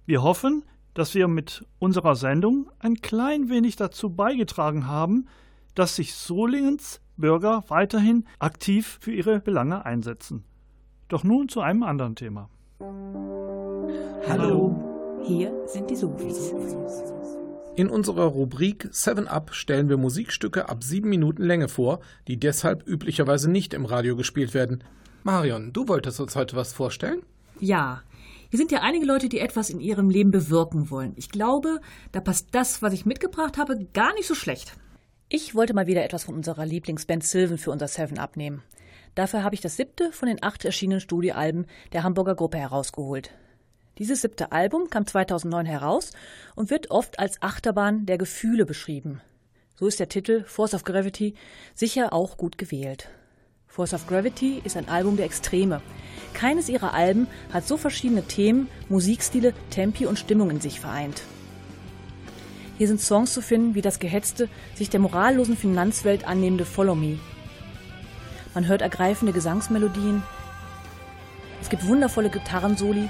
Wir 0.07 0.23
hoffen, 0.23 0.64
dass 0.95 1.14
wir 1.14 1.29
mit 1.29 1.67
unserer 1.79 2.17
Sendung 2.17 2.71
ein 2.79 2.95
klein 2.95 3.51
wenig 3.51 3.77
dazu 3.77 4.09
beigetragen 4.09 4.87
haben, 4.87 5.27
dass 5.75 5.97
sich 5.97 6.14
Solingens 6.14 7.03
Bürger 7.19 7.64
weiterhin 7.69 8.25
aktiv 8.38 8.97
für 9.03 9.12
ihre 9.12 9.38
Belange 9.40 9.85
einsetzen. 9.85 10.47
Doch 11.09 11.25
nun 11.25 11.51
zu 11.51 11.61
einem 11.61 11.83
anderen 11.83 12.17
Thema. 12.17 12.49
Hallo, 14.27 15.21
hier 15.23 15.53
sind 15.67 15.90
die 15.90 15.97
Sofis. 15.97 16.55
In 17.77 17.91
unserer 17.91 18.27
Rubrik 18.27 18.89
7 18.93 19.27
Up 19.27 19.53
stellen 19.53 19.89
wir 19.89 19.97
Musikstücke 19.97 20.69
ab 20.69 20.85
sieben 20.85 21.09
Minuten 21.09 21.43
Länge 21.43 21.67
vor, 21.67 21.99
die 22.29 22.37
deshalb 22.37 22.87
üblicherweise 22.87 23.51
nicht 23.51 23.75
im 23.75 23.85
Radio 23.85 24.15
gespielt 24.15 24.55
werden. 24.55 24.85
Marion, 25.25 25.73
du 25.73 25.89
wolltest 25.89 26.21
uns 26.21 26.37
heute 26.37 26.55
was 26.55 26.73
vorstellen? 26.73 27.23
Ja, 27.59 28.03
hier 28.49 28.59
sind 28.59 28.71
ja 28.71 28.83
einige 28.83 29.07
Leute, 29.07 29.29
die 29.29 29.41
etwas 29.41 29.71
in 29.71 29.81
ihrem 29.81 30.09
Leben 30.09 30.31
bewirken 30.31 30.89
wollen. 30.89 31.15
Ich 31.17 31.31
glaube, 31.31 31.81
da 32.13 32.21
passt 32.21 32.49
das, 32.53 32.81
was 32.81 32.93
ich 32.93 33.07
mitgebracht 33.07 33.59
habe, 33.59 33.89
gar 33.93 34.15
nicht 34.15 34.29
so 34.29 34.37
schlecht. 34.37 34.75
Ich 35.29 35.57
wollte 35.57 35.75
mal 35.75 35.89
wieder 35.89 36.05
etwas 36.05 36.23
von 36.23 36.37
unserer 36.37 36.65
Lieblingsband 36.65 37.25
Sylvan 37.25 37.59
für 37.59 37.73
unser 37.73 37.89
Seven 37.89 38.19
abnehmen. 38.19 38.63
Dafür 39.17 39.43
habe 39.43 39.57
ich 39.57 39.61
das 39.61 39.75
siebte 39.75 40.13
von 40.13 40.29
den 40.29 40.41
acht 40.45 40.65
erschienenen 40.65 41.01
Studioalben 41.01 41.67
der 41.93 42.05
Hamburger 42.05 42.37
Gruppe 42.37 42.59
herausgeholt. 42.59 43.33
Dieses 43.98 44.22
siebte 44.22 44.50
Album 44.50 44.90
kam 44.90 45.07
2009 45.07 45.66
heraus 45.66 46.11
und 46.57 46.70
wird 46.70 46.90
oft 46.90 47.20
als 47.20 47.40
Achterbahn 47.42 48.07
der 48.07 48.18
Gefühle 48.18 48.66
beschrieben. 48.66 49.20
So 49.76 49.87
ist 49.87 50.00
der 50.00 50.09
Titel 50.09 50.42
Force 50.44 50.74
of 50.74 50.83
Gravity 50.83 51.35
sicher 51.74 52.12
auch 52.12 52.37
gut 52.37 52.59
gewählt. 52.59 53.09
Force 53.68 53.94
of 53.94 54.09
Gravity 54.09 54.61
ist 54.64 54.76
ein 54.76 54.88
Album 54.88 55.16
der 55.16 55.26
Extreme. 55.26 55.80
Keines 56.33 56.68
ihrer 56.68 56.92
Alben 56.92 57.28
hat 57.52 57.68
so 57.68 57.76
verschiedene 57.76 58.22
Themen, 58.22 58.68
Musikstile, 58.88 59.52
Tempi 59.70 60.07
und 60.07 60.18
Stimmung 60.18 60.50
in 60.50 60.61
sich 60.61 60.80
vereint. 60.80 61.22
Hier 62.78 62.88
sind 62.88 63.00
Songs 63.00 63.33
zu 63.33 63.42
finden 63.42 63.76
wie 63.76 63.83
das 63.83 64.00
gehetzte, 64.00 64.48
sich 64.74 64.90
der 64.90 64.98
morallosen 64.98 65.57
Finanzwelt 65.57 66.26
annehmende 66.26 66.64
Follow 66.64 66.96
Me. 66.96 67.20
Man 68.54 68.66
hört 68.66 68.83
ergreifende 68.83 69.33
Gesangsmelodien. 69.33 70.24
Es 71.61 71.68
gibt 71.68 71.87
wundervolle 71.87 72.30
Gitarrensoli, 72.30 73.09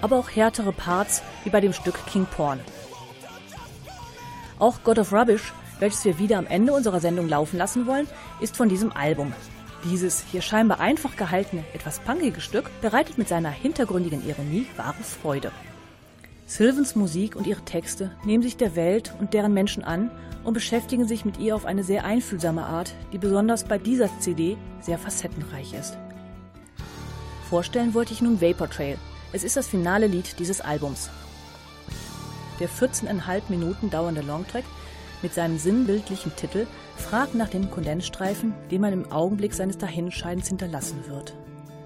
aber 0.00 0.16
auch 0.16 0.30
härtere 0.30 0.72
Parts 0.72 1.22
wie 1.44 1.50
bei 1.50 1.60
dem 1.60 1.72
Stück 1.72 2.06
King 2.06 2.26
Porn. 2.26 2.60
Auch 4.58 4.82
God 4.82 4.98
of 4.98 5.12
Rubbish, 5.12 5.52
welches 5.78 6.04
wir 6.04 6.18
wieder 6.18 6.38
am 6.38 6.46
Ende 6.46 6.72
unserer 6.72 7.00
Sendung 7.00 7.28
laufen 7.28 7.56
lassen 7.56 7.86
wollen, 7.86 8.08
ist 8.40 8.56
von 8.56 8.68
diesem 8.68 8.92
Album. 8.92 9.32
Dieses 9.84 10.24
hier 10.32 10.42
scheinbar 10.42 10.80
einfach 10.80 11.16
gehaltene, 11.16 11.64
etwas 11.72 12.00
punkige 12.00 12.40
Stück 12.40 12.68
bereitet 12.80 13.16
mit 13.16 13.28
seiner 13.28 13.50
hintergründigen 13.50 14.28
Ironie 14.28 14.66
wahre 14.76 15.02
Freude. 15.02 15.52
Sylvans 16.46 16.96
Musik 16.96 17.36
und 17.36 17.46
ihre 17.46 17.60
Texte 17.60 18.10
nehmen 18.24 18.42
sich 18.42 18.56
der 18.56 18.74
Welt 18.74 19.12
und 19.20 19.34
deren 19.34 19.52
Menschen 19.52 19.84
an 19.84 20.10
und 20.44 20.54
beschäftigen 20.54 21.06
sich 21.06 21.24
mit 21.24 21.38
ihr 21.38 21.54
auf 21.54 21.66
eine 21.66 21.84
sehr 21.84 22.04
einfühlsame 22.04 22.64
Art, 22.64 22.94
die 23.12 23.18
besonders 23.18 23.64
bei 23.64 23.78
dieser 23.78 24.08
CD 24.18 24.56
sehr 24.80 24.98
facettenreich 24.98 25.74
ist. 25.74 25.98
Vorstellen 27.48 27.94
wollte 27.94 28.14
ich 28.14 28.22
nun 28.22 28.40
Vapor 28.40 28.70
Trail. 28.70 28.98
Es 29.32 29.44
ist 29.44 29.56
das 29.56 29.68
finale 29.68 30.06
Lied 30.06 30.38
dieses 30.38 30.62
Albums. 30.62 31.10
Der 32.60 32.68
14,5 32.68 33.42
Minuten 33.48 33.90
dauernde 33.90 34.22
Longtrack 34.22 34.64
mit 35.22 35.34
seinem 35.34 35.58
sinnbildlichen 35.58 36.34
Titel 36.34 36.66
fragt 36.96 37.34
nach 37.34 37.50
dem 37.50 37.70
Kondensstreifen, 37.70 38.54
den 38.70 38.80
man 38.80 38.92
im 38.92 39.12
Augenblick 39.12 39.52
seines 39.52 39.76
Dahinscheidens 39.76 40.48
hinterlassen 40.48 41.04
wird. 41.08 41.34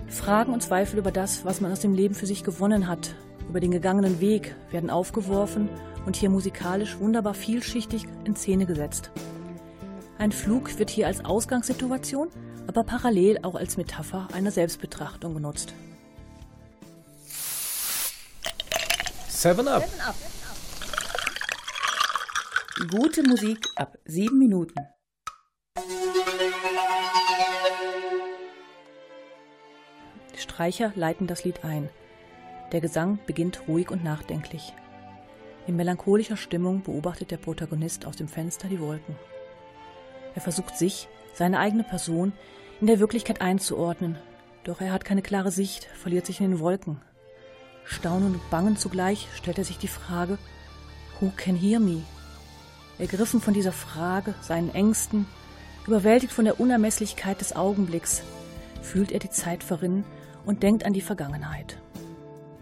Fragen 0.06 0.52
und 0.52 0.62
Zweifel 0.62 0.98
über 0.98 1.10
das, 1.10 1.44
was 1.44 1.60
man 1.60 1.72
aus 1.72 1.80
dem 1.80 1.94
Leben 1.94 2.14
für 2.14 2.26
sich 2.26 2.44
gewonnen 2.44 2.86
hat, 2.86 3.16
über 3.48 3.58
den 3.58 3.70
gegangenen 3.70 4.20
Weg 4.20 4.54
werden 4.70 4.90
aufgeworfen 4.90 5.68
und 6.06 6.16
hier 6.16 6.30
musikalisch 6.30 6.98
wunderbar 7.00 7.34
vielschichtig 7.34 8.04
in 8.24 8.36
Szene 8.36 8.66
gesetzt. 8.66 9.10
Ein 10.18 10.30
Flug 10.32 10.78
wird 10.78 10.90
hier 10.90 11.06
als 11.08 11.24
Ausgangssituation, 11.24 12.28
aber 12.68 12.84
parallel 12.84 13.40
auch 13.42 13.56
als 13.56 13.76
Metapher 13.76 14.28
einer 14.32 14.52
Selbstbetrachtung 14.52 15.34
genutzt. 15.34 15.74
Seven 19.42 19.66
Up. 19.66 19.82
Gute 22.92 23.24
Musik 23.24 23.58
ab 23.74 23.98
sieben 24.04 24.38
Minuten. 24.38 24.76
Die 30.32 30.38
Streicher 30.38 30.92
leiten 30.94 31.26
das 31.26 31.42
Lied 31.42 31.64
ein. 31.64 31.90
Der 32.70 32.80
Gesang 32.80 33.18
beginnt 33.26 33.66
ruhig 33.66 33.90
und 33.90 34.04
nachdenklich. 34.04 34.74
In 35.66 35.74
melancholischer 35.74 36.36
Stimmung 36.36 36.84
beobachtet 36.84 37.32
der 37.32 37.38
Protagonist 37.38 38.06
aus 38.06 38.14
dem 38.14 38.28
Fenster 38.28 38.68
die 38.68 38.78
Wolken. 38.78 39.16
Er 40.36 40.40
versucht 40.40 40.78
sich, 40.78 41.08
seine 41.34 41.58
eigene 41.58 41.82
Person, 41.82 42.32
in 42.80 42.86
der 42.86 43.00
Wirklichkeit 43.00 43.40
einzuordnen, 43.40 44.16
doch 44.62 44.80
er 44.80 44.92
hat 44.92 45.04
keine 45.04 45.22
klare 45.22 45.50
Sicht, 45.50 45.88
verliert 46.00 46.26
sich 46.26 46.40
in 46.40 46.52
den 46.52 46.60
Wolken. 46.60 47.00
Staunend 47.84 48.36
und 48.36 48.50
bangend 48.50 48.78
zugleich 48.78 49.28
stellt 49.34 49.58
er 49.58 49.64
sich 49.64 49.78
die 49.78 49.88
Frage, 49.88 50.38
Who 51.20 51.32
can 51.36 51.56
hear 51.56 51.80
me? 51.80 52.02
Ergriffen 52.98 53.40
von 53.40 53.54
dieser 53.54 53.72
Frage, 53.72 54.34
seinen 54.40 54.74
Ängsten, 54.74 55.26
überwältigt 55.86 56.32
von 56.32 56.44
der 56.44 56.60
Unermesslichkeit 56.60 57.40
des 57.40 57.54
Augenblicks, 57.54 58.22
fühlt 58.82 59.12
er 59.12 59.18
die 59.18 59.30
Zeit 59.30 59.62
verrinnen 59.64 60.04
und 60.44 60.62
denkt 60.62 60.84
an 60.84 60.92
die 60.92 61.00
Vergangenheit. 61.00 61.78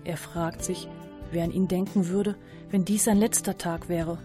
Er 0.04 0.16
fragt 0.16 0.64
sich, 0.64 0.88
wer 1.30 1.44
an 1.44 1.50
ihn 1.50 1.68
denken 1.68 2.08
würde, 2.08 2.36
wenn 2.70 2.84
dies 2.84 3.04
sein 3.04 3.18
letzter 3.18 3.58
Tag 3.58 3.88
wäre. 3.88 4.18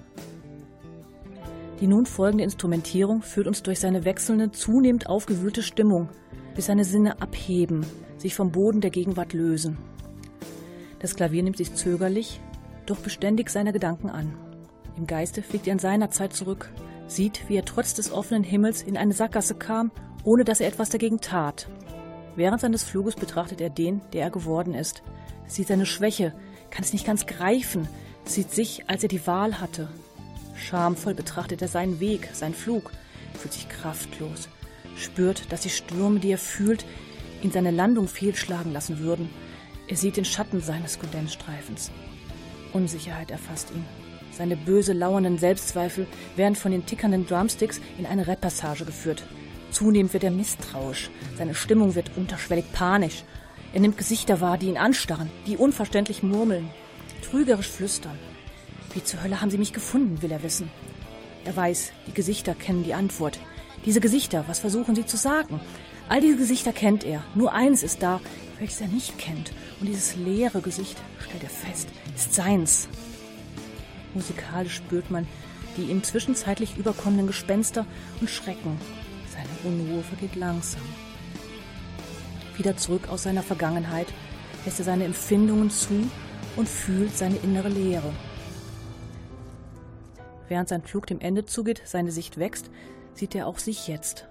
Die 1.81 1.88
nun 1.88 2.05
folgende 2.05 2.43
Instrumentierung 2.43 3.21
führt 3.21 3.47
uns 3.47 3.62
durch 3.63 3.79
seine 3.79 4.05
wechselnde, 4.05 4.51
zunehmend 4.51 5.08
aufgewühlte 5.08 5.62
Stimmung, 5.62 6.10
bis 6.55 6.67
seine 6.67 6.86
Sinne 6.86 7.21
abheben, 7.21 7.86
sich 8.17 8.34
vom 8.34 8.51
Boden 8.51 8.79
der 8.79 8.91
Gegenwart 8.91 9.34
lösen. 9.34 9.77
Das 10.99 11.15
Klavier 11.15 11.43
nimmt 11.43 11.58
sich 11.58 11.73
zögerlich, 11.73 12.39
doch 12.86 12.97
beständig 12.97 13.49
seiner 13.49 13.73
Gedanken 13.73 14.10
an. 14.10 14.38
Im 14.97 15.08
Geiste 15.08 15.41
fliegt 15.41 15.67
er 15.67 15.73
in 15.73 15.79
seiner 15.79 16.10
Zeit 16.10 16.34
zurück, 16.34 16.71
sieht, 17.08 17.47
wie 17.49 17.58
er 17.58 17.65
trotz 17.65 17.93
des 17.93 18.12
offenen 18.12 18.43
Himmels 18.43 18.81
in 18.81 18.97
eine 18.97 19.13
Sackgasse 19.13 19.55
kam, 19.55 19.91
ohne 20.23 20.43
dass 20.43 20.60
er 20.60 20.67
etwas 20.67 20.89
dagegen 20.89 21.19
tat. 21.19 21.67
Während 22.36 22.62
seines 22.62 22.84
Fluges 22.84 23.15
betrachtet 23.15 23.62
er 23.62 23.69
den, 23.69 24.01
der 24.13 24.23
er 24.23 24.31
geworden 24.31 24.73
ist, 24.73 25.03
sieht 25.47 25.67
seine 25.67 25.86
Schwäche, 25.86 26.34
kann 26.69 26.84
es 26.84 26.93
nicht 26.93 27.05
ganz 27.05 27.25
greifen, 27.25 27.88
sieht 28.25 28.51
sich, 28.51 28.89
als 28.89 29.03
er 29.03 29.10
die 29.10 29.25
Wahl 29.27 29.60
hatte. 29.62 29.88
Schamvoll 30.55 31.13
betrachtet 31.13 31.62
er 31.62 31.67
seinen 31.67 31.99
Weg, 31.99 32.29
seinen 32.34 32.53
Flug, 32.53 32.91
fühlt 33.34 33.53
sich 33.53 33.69
kraftlos, 33.69 34.49
spürt, 34.95 35.51
dass 35.51 35.62
die 35.62 35.69
Stürme, 35.69 36.19
die 36.19 36.31
er 36.31 36.38
fühlt, 36.38 36.86
ihn 37.41 37.51
seine 37.51 37.71
Landung 37.71 38.08
fehlschlagen 38.08 38.73
lassen 38.73 38.99
würden. 38.99 39.29
Er 39.87 39.97
sieht 39.97 40.17
den 40.17 40.25
Schatten 40.25 40.61
seines 40.61 40.99
Kondensstreifens. 40.99 41.91
Unsicherheit 42.73 43.29
erfasst 43.29 43.71
ihn. 43.71 43.85
Seine 44.31 44.57
böse, 44.57 44.93
lauernden 44.93 45.37
Selbstzweifel 45.37 46.07
werden 46.35 46.55
von 46.55 46.71
den 46.71 46.85
tickernden 46.85 47.27
Drumsticks 47.27 47.79
in 47.97 48.05
eine 48.05 48.27
Repassage 48.27 48.83
geführt. 48.83 49.23
Zunehmend 49.71 50.13
wird 50.13 50.23
er 50.23 50.31
misstrauisch, 50.31 51.09
seine 51.37 51.53
Stimmung 51.53 51.95
wird 51.95 52.11
unterschwellig 52.17 52.65
panisch. 52.73 53.23
Er 53.73 53.79
nimmt 53.79 53.97
Gesichter 53.97 54.41
wahr, 54.41 54.57
die 54.57 54.67
ihn 54.67 54.77
anstarren, 54.77 55.29
die 55.47 55.57
unverständlich 55.57 56.23
murmeln, 56.23 56.69
trügerisch 57.29 57.69
flüstern. 57.69 58.17
Wie 58.93 59.03
zur 59.03 59.21
Hölle 59.21 59.41
haben 59.41 59.51
sie 59.51 59.57
mich 59.57 59.73
gefunden, 59.73 60.21
will 60.21 60.31
er 60.31 60.43
wissen. 60.43 60.71
Er 61.43 61.55
weiß, 61.55 61.91
die 62.07 62.13
Gesichter 62.13 62.55
kennen 62.55 62.83
die 62.83 62.93
Antwort. 62.93 63.39
Diese 63.85 63.99
Gesichter, 63.99 64.45
was 64.47 64.59
versuchen 64.59 64.95
sie 64.95 65.05
zu 65.05 65.17
sagen? 65.17 65.59
All 66.09 66.21
diese 66.21 66.37
Gesichter 66.37 66.73
kennt 66.73 67.03
er. 67.03 67.23
Nur 67.35 67.53
eins 67.53 67.83
ist 67.83 68.01
da, 68.01 68.21
welches 68.59 68.81
er 68.81 68.87
nicht 68.87 69.17
kennt. 69.17 69.51
Und 69.79 69.88
dieses 69.88 70.15
leere 70.15 70.61
Gesicht, 70.61 70.97
stellt 71.19 71.43
er 71.43 71.49
fest, 71.49 71.89
ist 72.15 72.33
seins. 72.33 72.88
Musikalisch 74.13 74.75
spürt 74.75 75.11
man 75.11 75.27
die 75.77 75.83
ihm 75.83 76.03
zwischenzeitlich 76.03 76.77
überkommenen 76.77 77.27
Gespenster 77.27 77.85
und 78.21 78.29
Schrecken. 78.29 78.79
Seine 79.29 79.49
Unruhe 79.63 80.03
vergeht 80.03 80.35
langsam. 80.35 80.81
Wieder 82.57 82.77
zurück 82.77 83.09
aus 83.09 83.23
seiner 83.23 83.43
Vergangenheit 83.43 84.07
lässt 84.63 84.79
er 84.79 84.85
seine 84.85 85.05
Empfindungen 85.05 85.69
zu 85.69 86.09
und 86.55 86.69
fühlt 86.69 87.15
seine 87.15 87.35
innere 87.38 87.69
Leere. 87.69 88.13
Während 90.47 90.69
sein 90.69 90.83
Flug 90.83 91.07
dem 91.07 91.19
Ende 91.19 91.45
zugeht, 91.45 91.81
seine 91.85 92.11
Sicht 92.11 92.38
wächst, 92.38 92.69
sieht 93.13 93.35
er 93.35 93.47
auch 93.47 93.57
sich 93.57 93.88
jetzt. 93.88 94.27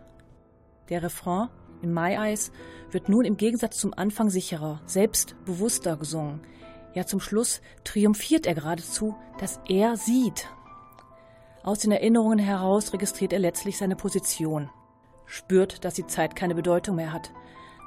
Der 0.88 1.02
Refrain 1.02 1.48
in 1.85 1.94
My 1.94 2.14
Eyes 2.14 2.51
wird 2.90 3.09
nun 3.09 3.25
im 3.25 3.37
Gegensatz 3.37 3.79
zum 3.79 3.94
Anfang 3.94 4.31
sicherer, 4.31 4.81
selbstbewusster 4.87 5.97
gesungen. 5.97 6.40
Ja, 6.94 7.07
zum 7.07 7.20
Schluss 7.20 7.61
triumphiert 7.85 8.47
er 8.47 8.55
geradezu, 8.55 9.14
dass 9.38 9.61
er 9.68 9.97
sieht. 9.97 10.49
Aus 11.62 11.81
den 11.81 11.92
Erinnerungen 11.92 12.38
heraus 12.38 12.92
registriert 12.92 13.33
er 13.33 13.38
letztlich 13.38 13.79
seine 13.79 13.97
Position, 13.97 14.70
spürt, 15.27 15.85
dass 15.85 15.94
die 15.94 16.07
Zeit 16.07 16.37
keine 16.37 16.55
Bedeutung 16.55 16.97
mehr 16.97 17.12
hat, 17.12 17.33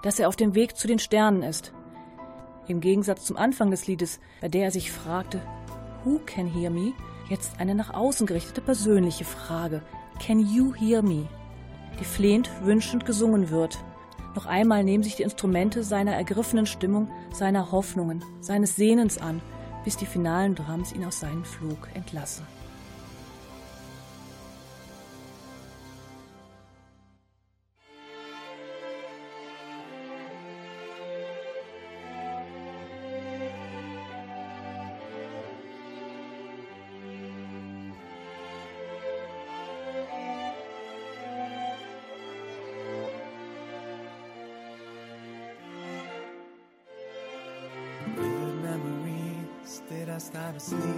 dass 0.03 0.19
er 0.19 0.27
auf 0.27 0.35
dem 0.35 0.55
Weg 0.55 0.77
zu 0.77 0.87
den 0.87 0.99
Sternen 0.99 1.43
ist. 1.43 1.73
Im 2.67 2.81
Gegensatz 2.81 3.25
zum 3.25 3.37
Anfang 3.37 3.71
des 3.71 3.87
Liedes, 3.87 4.19
bei 4.41 4.49
der 4.49 4.65
er 4.65 4.71
sich 4.71 4.91
fragte, 4.91 5.41
Who 6.03 6.19
can 6.25 6.47
hear 6.47 6.69
me? 6.69 6.93
Jetzt 7.29 7.59
eine 7.59 7.75
nach 7.75 7.93
außen 7.93 8.27
gerichtete 8.27 8.61
persönliche 8.61 9.25
Frage. 9.25 9.81
Can 10.19 10.39
you 10.39 10.73
hear 10.73 11.01
me? 11.01 11.27
Die 11.99 12.05
flehend, 12.05 12.49
wünschend 12.63 13.05
gesungen 13.05 13.49
wird. 13.49 13.83
Noch 14.35 14.45
einmal 14.45 14.83
nehmen 14.83 15.03
sich 15.03 15.15
die 15.15 15.23
Instrumente 15.23 15.83
seiner 15.83 16.13
ergriffenen 16.13 16.65
Stimmung, 16.65 17.09
seiner 17.33 17.71
Hoffnungen, 17.71 18.23
seines 18.39 18.75
Sehnens 18.75 19.17
an, 19.17 19.41
bis 19.83 19.97
die 19.97 20.05
finalen 20.05 20.53
Drums 20.53 20.93
ihn 20.93 21.05
aus 21.05 21.19
seinem 21.19 21.43
Flug 21.43 21.87
entlassen. 21.93 22.45
asleep. 50.57 50.96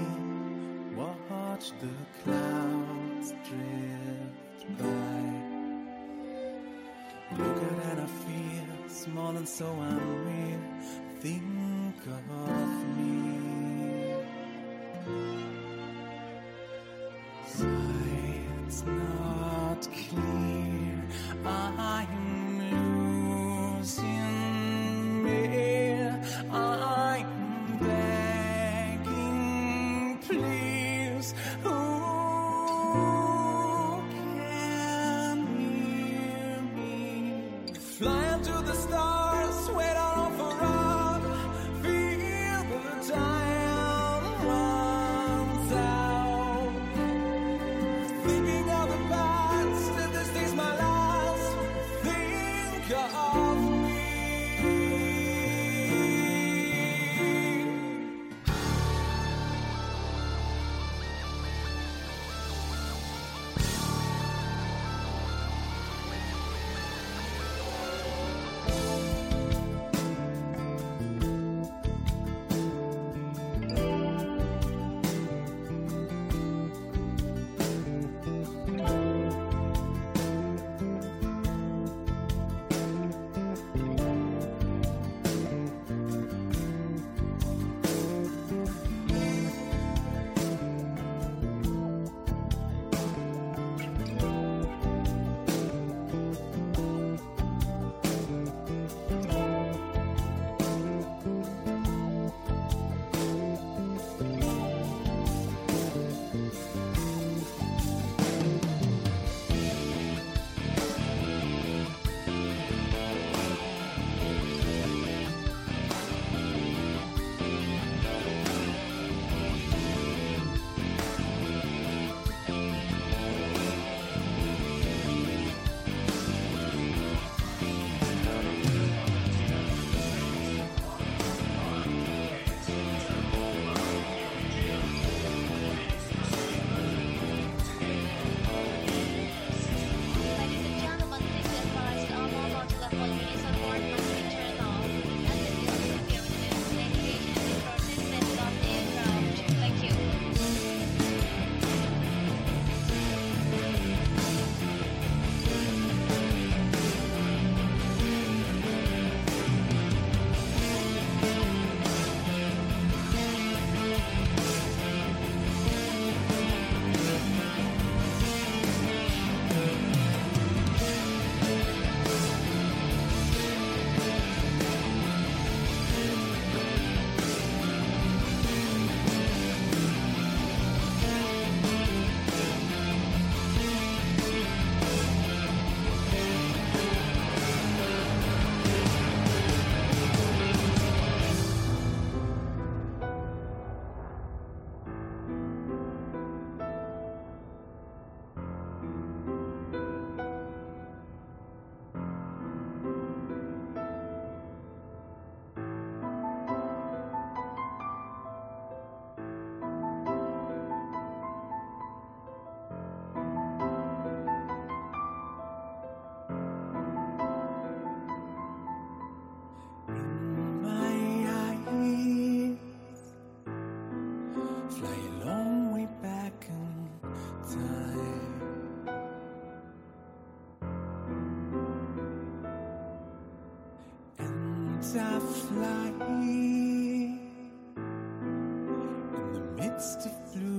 birds 239.79 239.95
to 239.95 240.09
flew. 240.09 240.58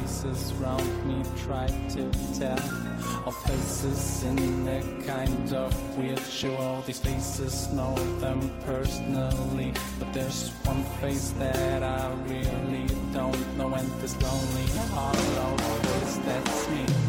faces 0.00 0.52
round 0.54 1.06
me 1.06 1.22
try 1.44 1.66
to 1.66 2.10
tell. 2.38 2.58
Of 3.26 3.36
faces 3.44 4.24
in 4.24 4.68
a 4.68 4.80
kind 5.04 5.52
of 5.52 5.98
weird 5.98 6.20
show 6.20 6.54
All 6.56 6.82
these 6.82 7.00
faces 7.00 7.68
know 7.72 7.94
them 8.20 8.40
personally. 8.64 9.72
But 9.98 10.12
there's 10.12 10.50
one 10.64 10.84
face 11.00 11.30
that 11.38 11.82
I 11.82 12.12
really 12.26 12.86
don't 13.12 13.56
know 13.56 13.74
And 13.74 13.90
this 14.00 14.14
lonely 14.22 14.66
hollow 14.94 15.56
face, 15.82 16.16
that's 16.24 16.70
me 16.70 17.07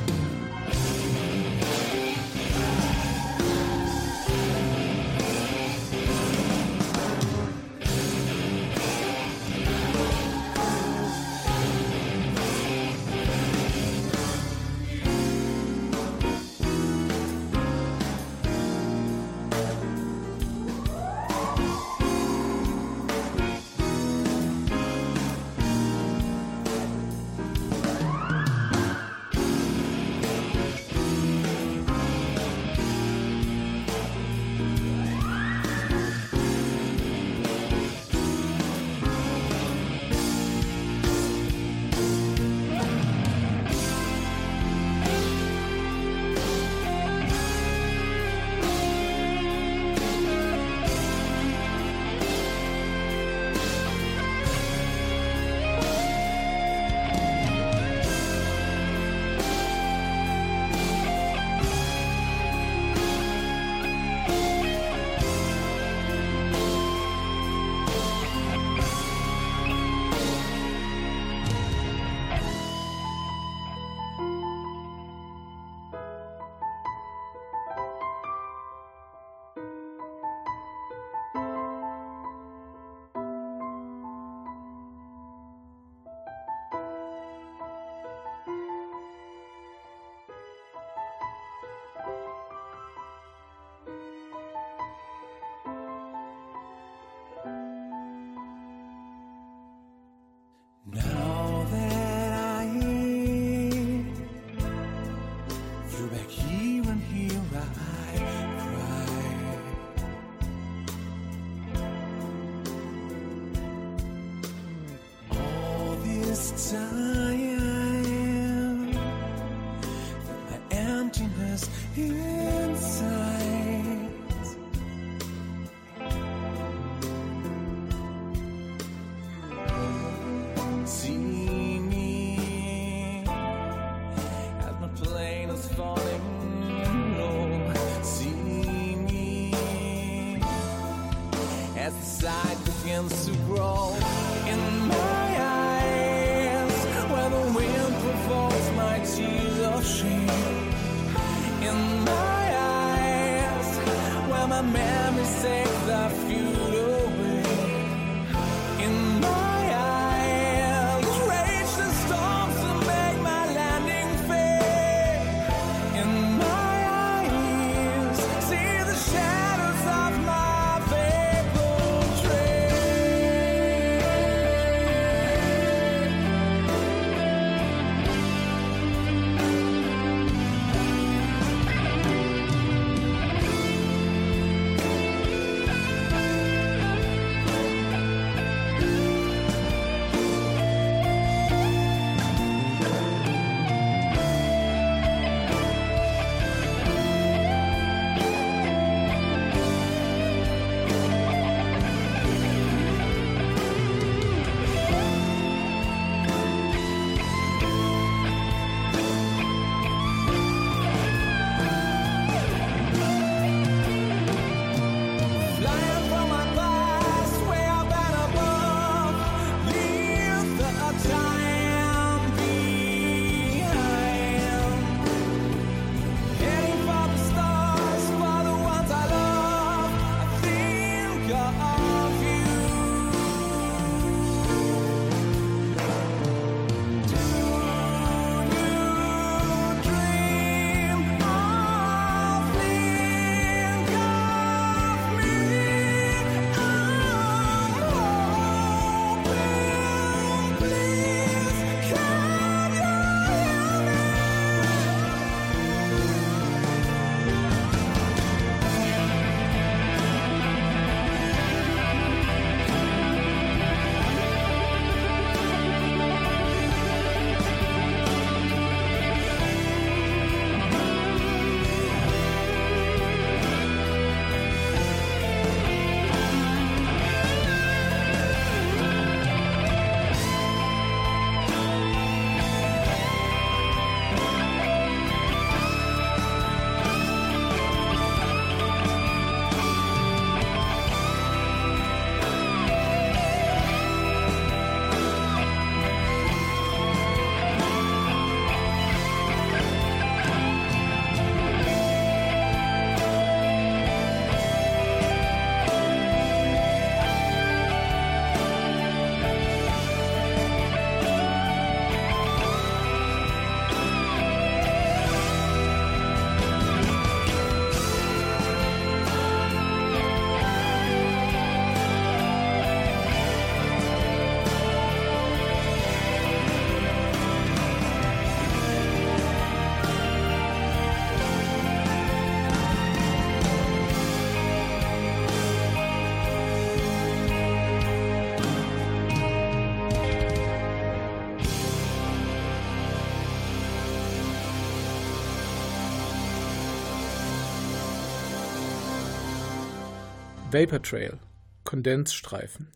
Vapor 350.60 350.82
Trail, 350.82 351.18
Kondensstreifen. 351.64 352.68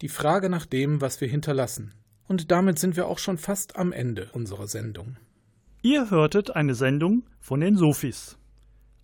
Die 0.00 0.08
Frage 0.08 0.48
nach 0.48 0.64
dem, 0.64 1.00
was 1.00 1.20
wir 1.20 1.26
hinterlassen. 1.26 1.92
Und 2.28 2.52
damit 2.52 2.78
sind 2.78 2.94
wir 2.94 3.08
auch 3.08 3.18
schon 3.18 3.36
fast 3.36 3.74
am 3.74 3.90
Ende 3.90 4.30
unserer 4.32 4.68
Sendung. 4.68 5.16
Ihr 5.82 6.10
hörtet 6.10 6.54
eine 6.54 6.76
Sendung 6.76 7.24
von 7.40 7.58
den 7.58 7.76
Sofis. 7.76 8.38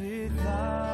decline. 0.01 0.90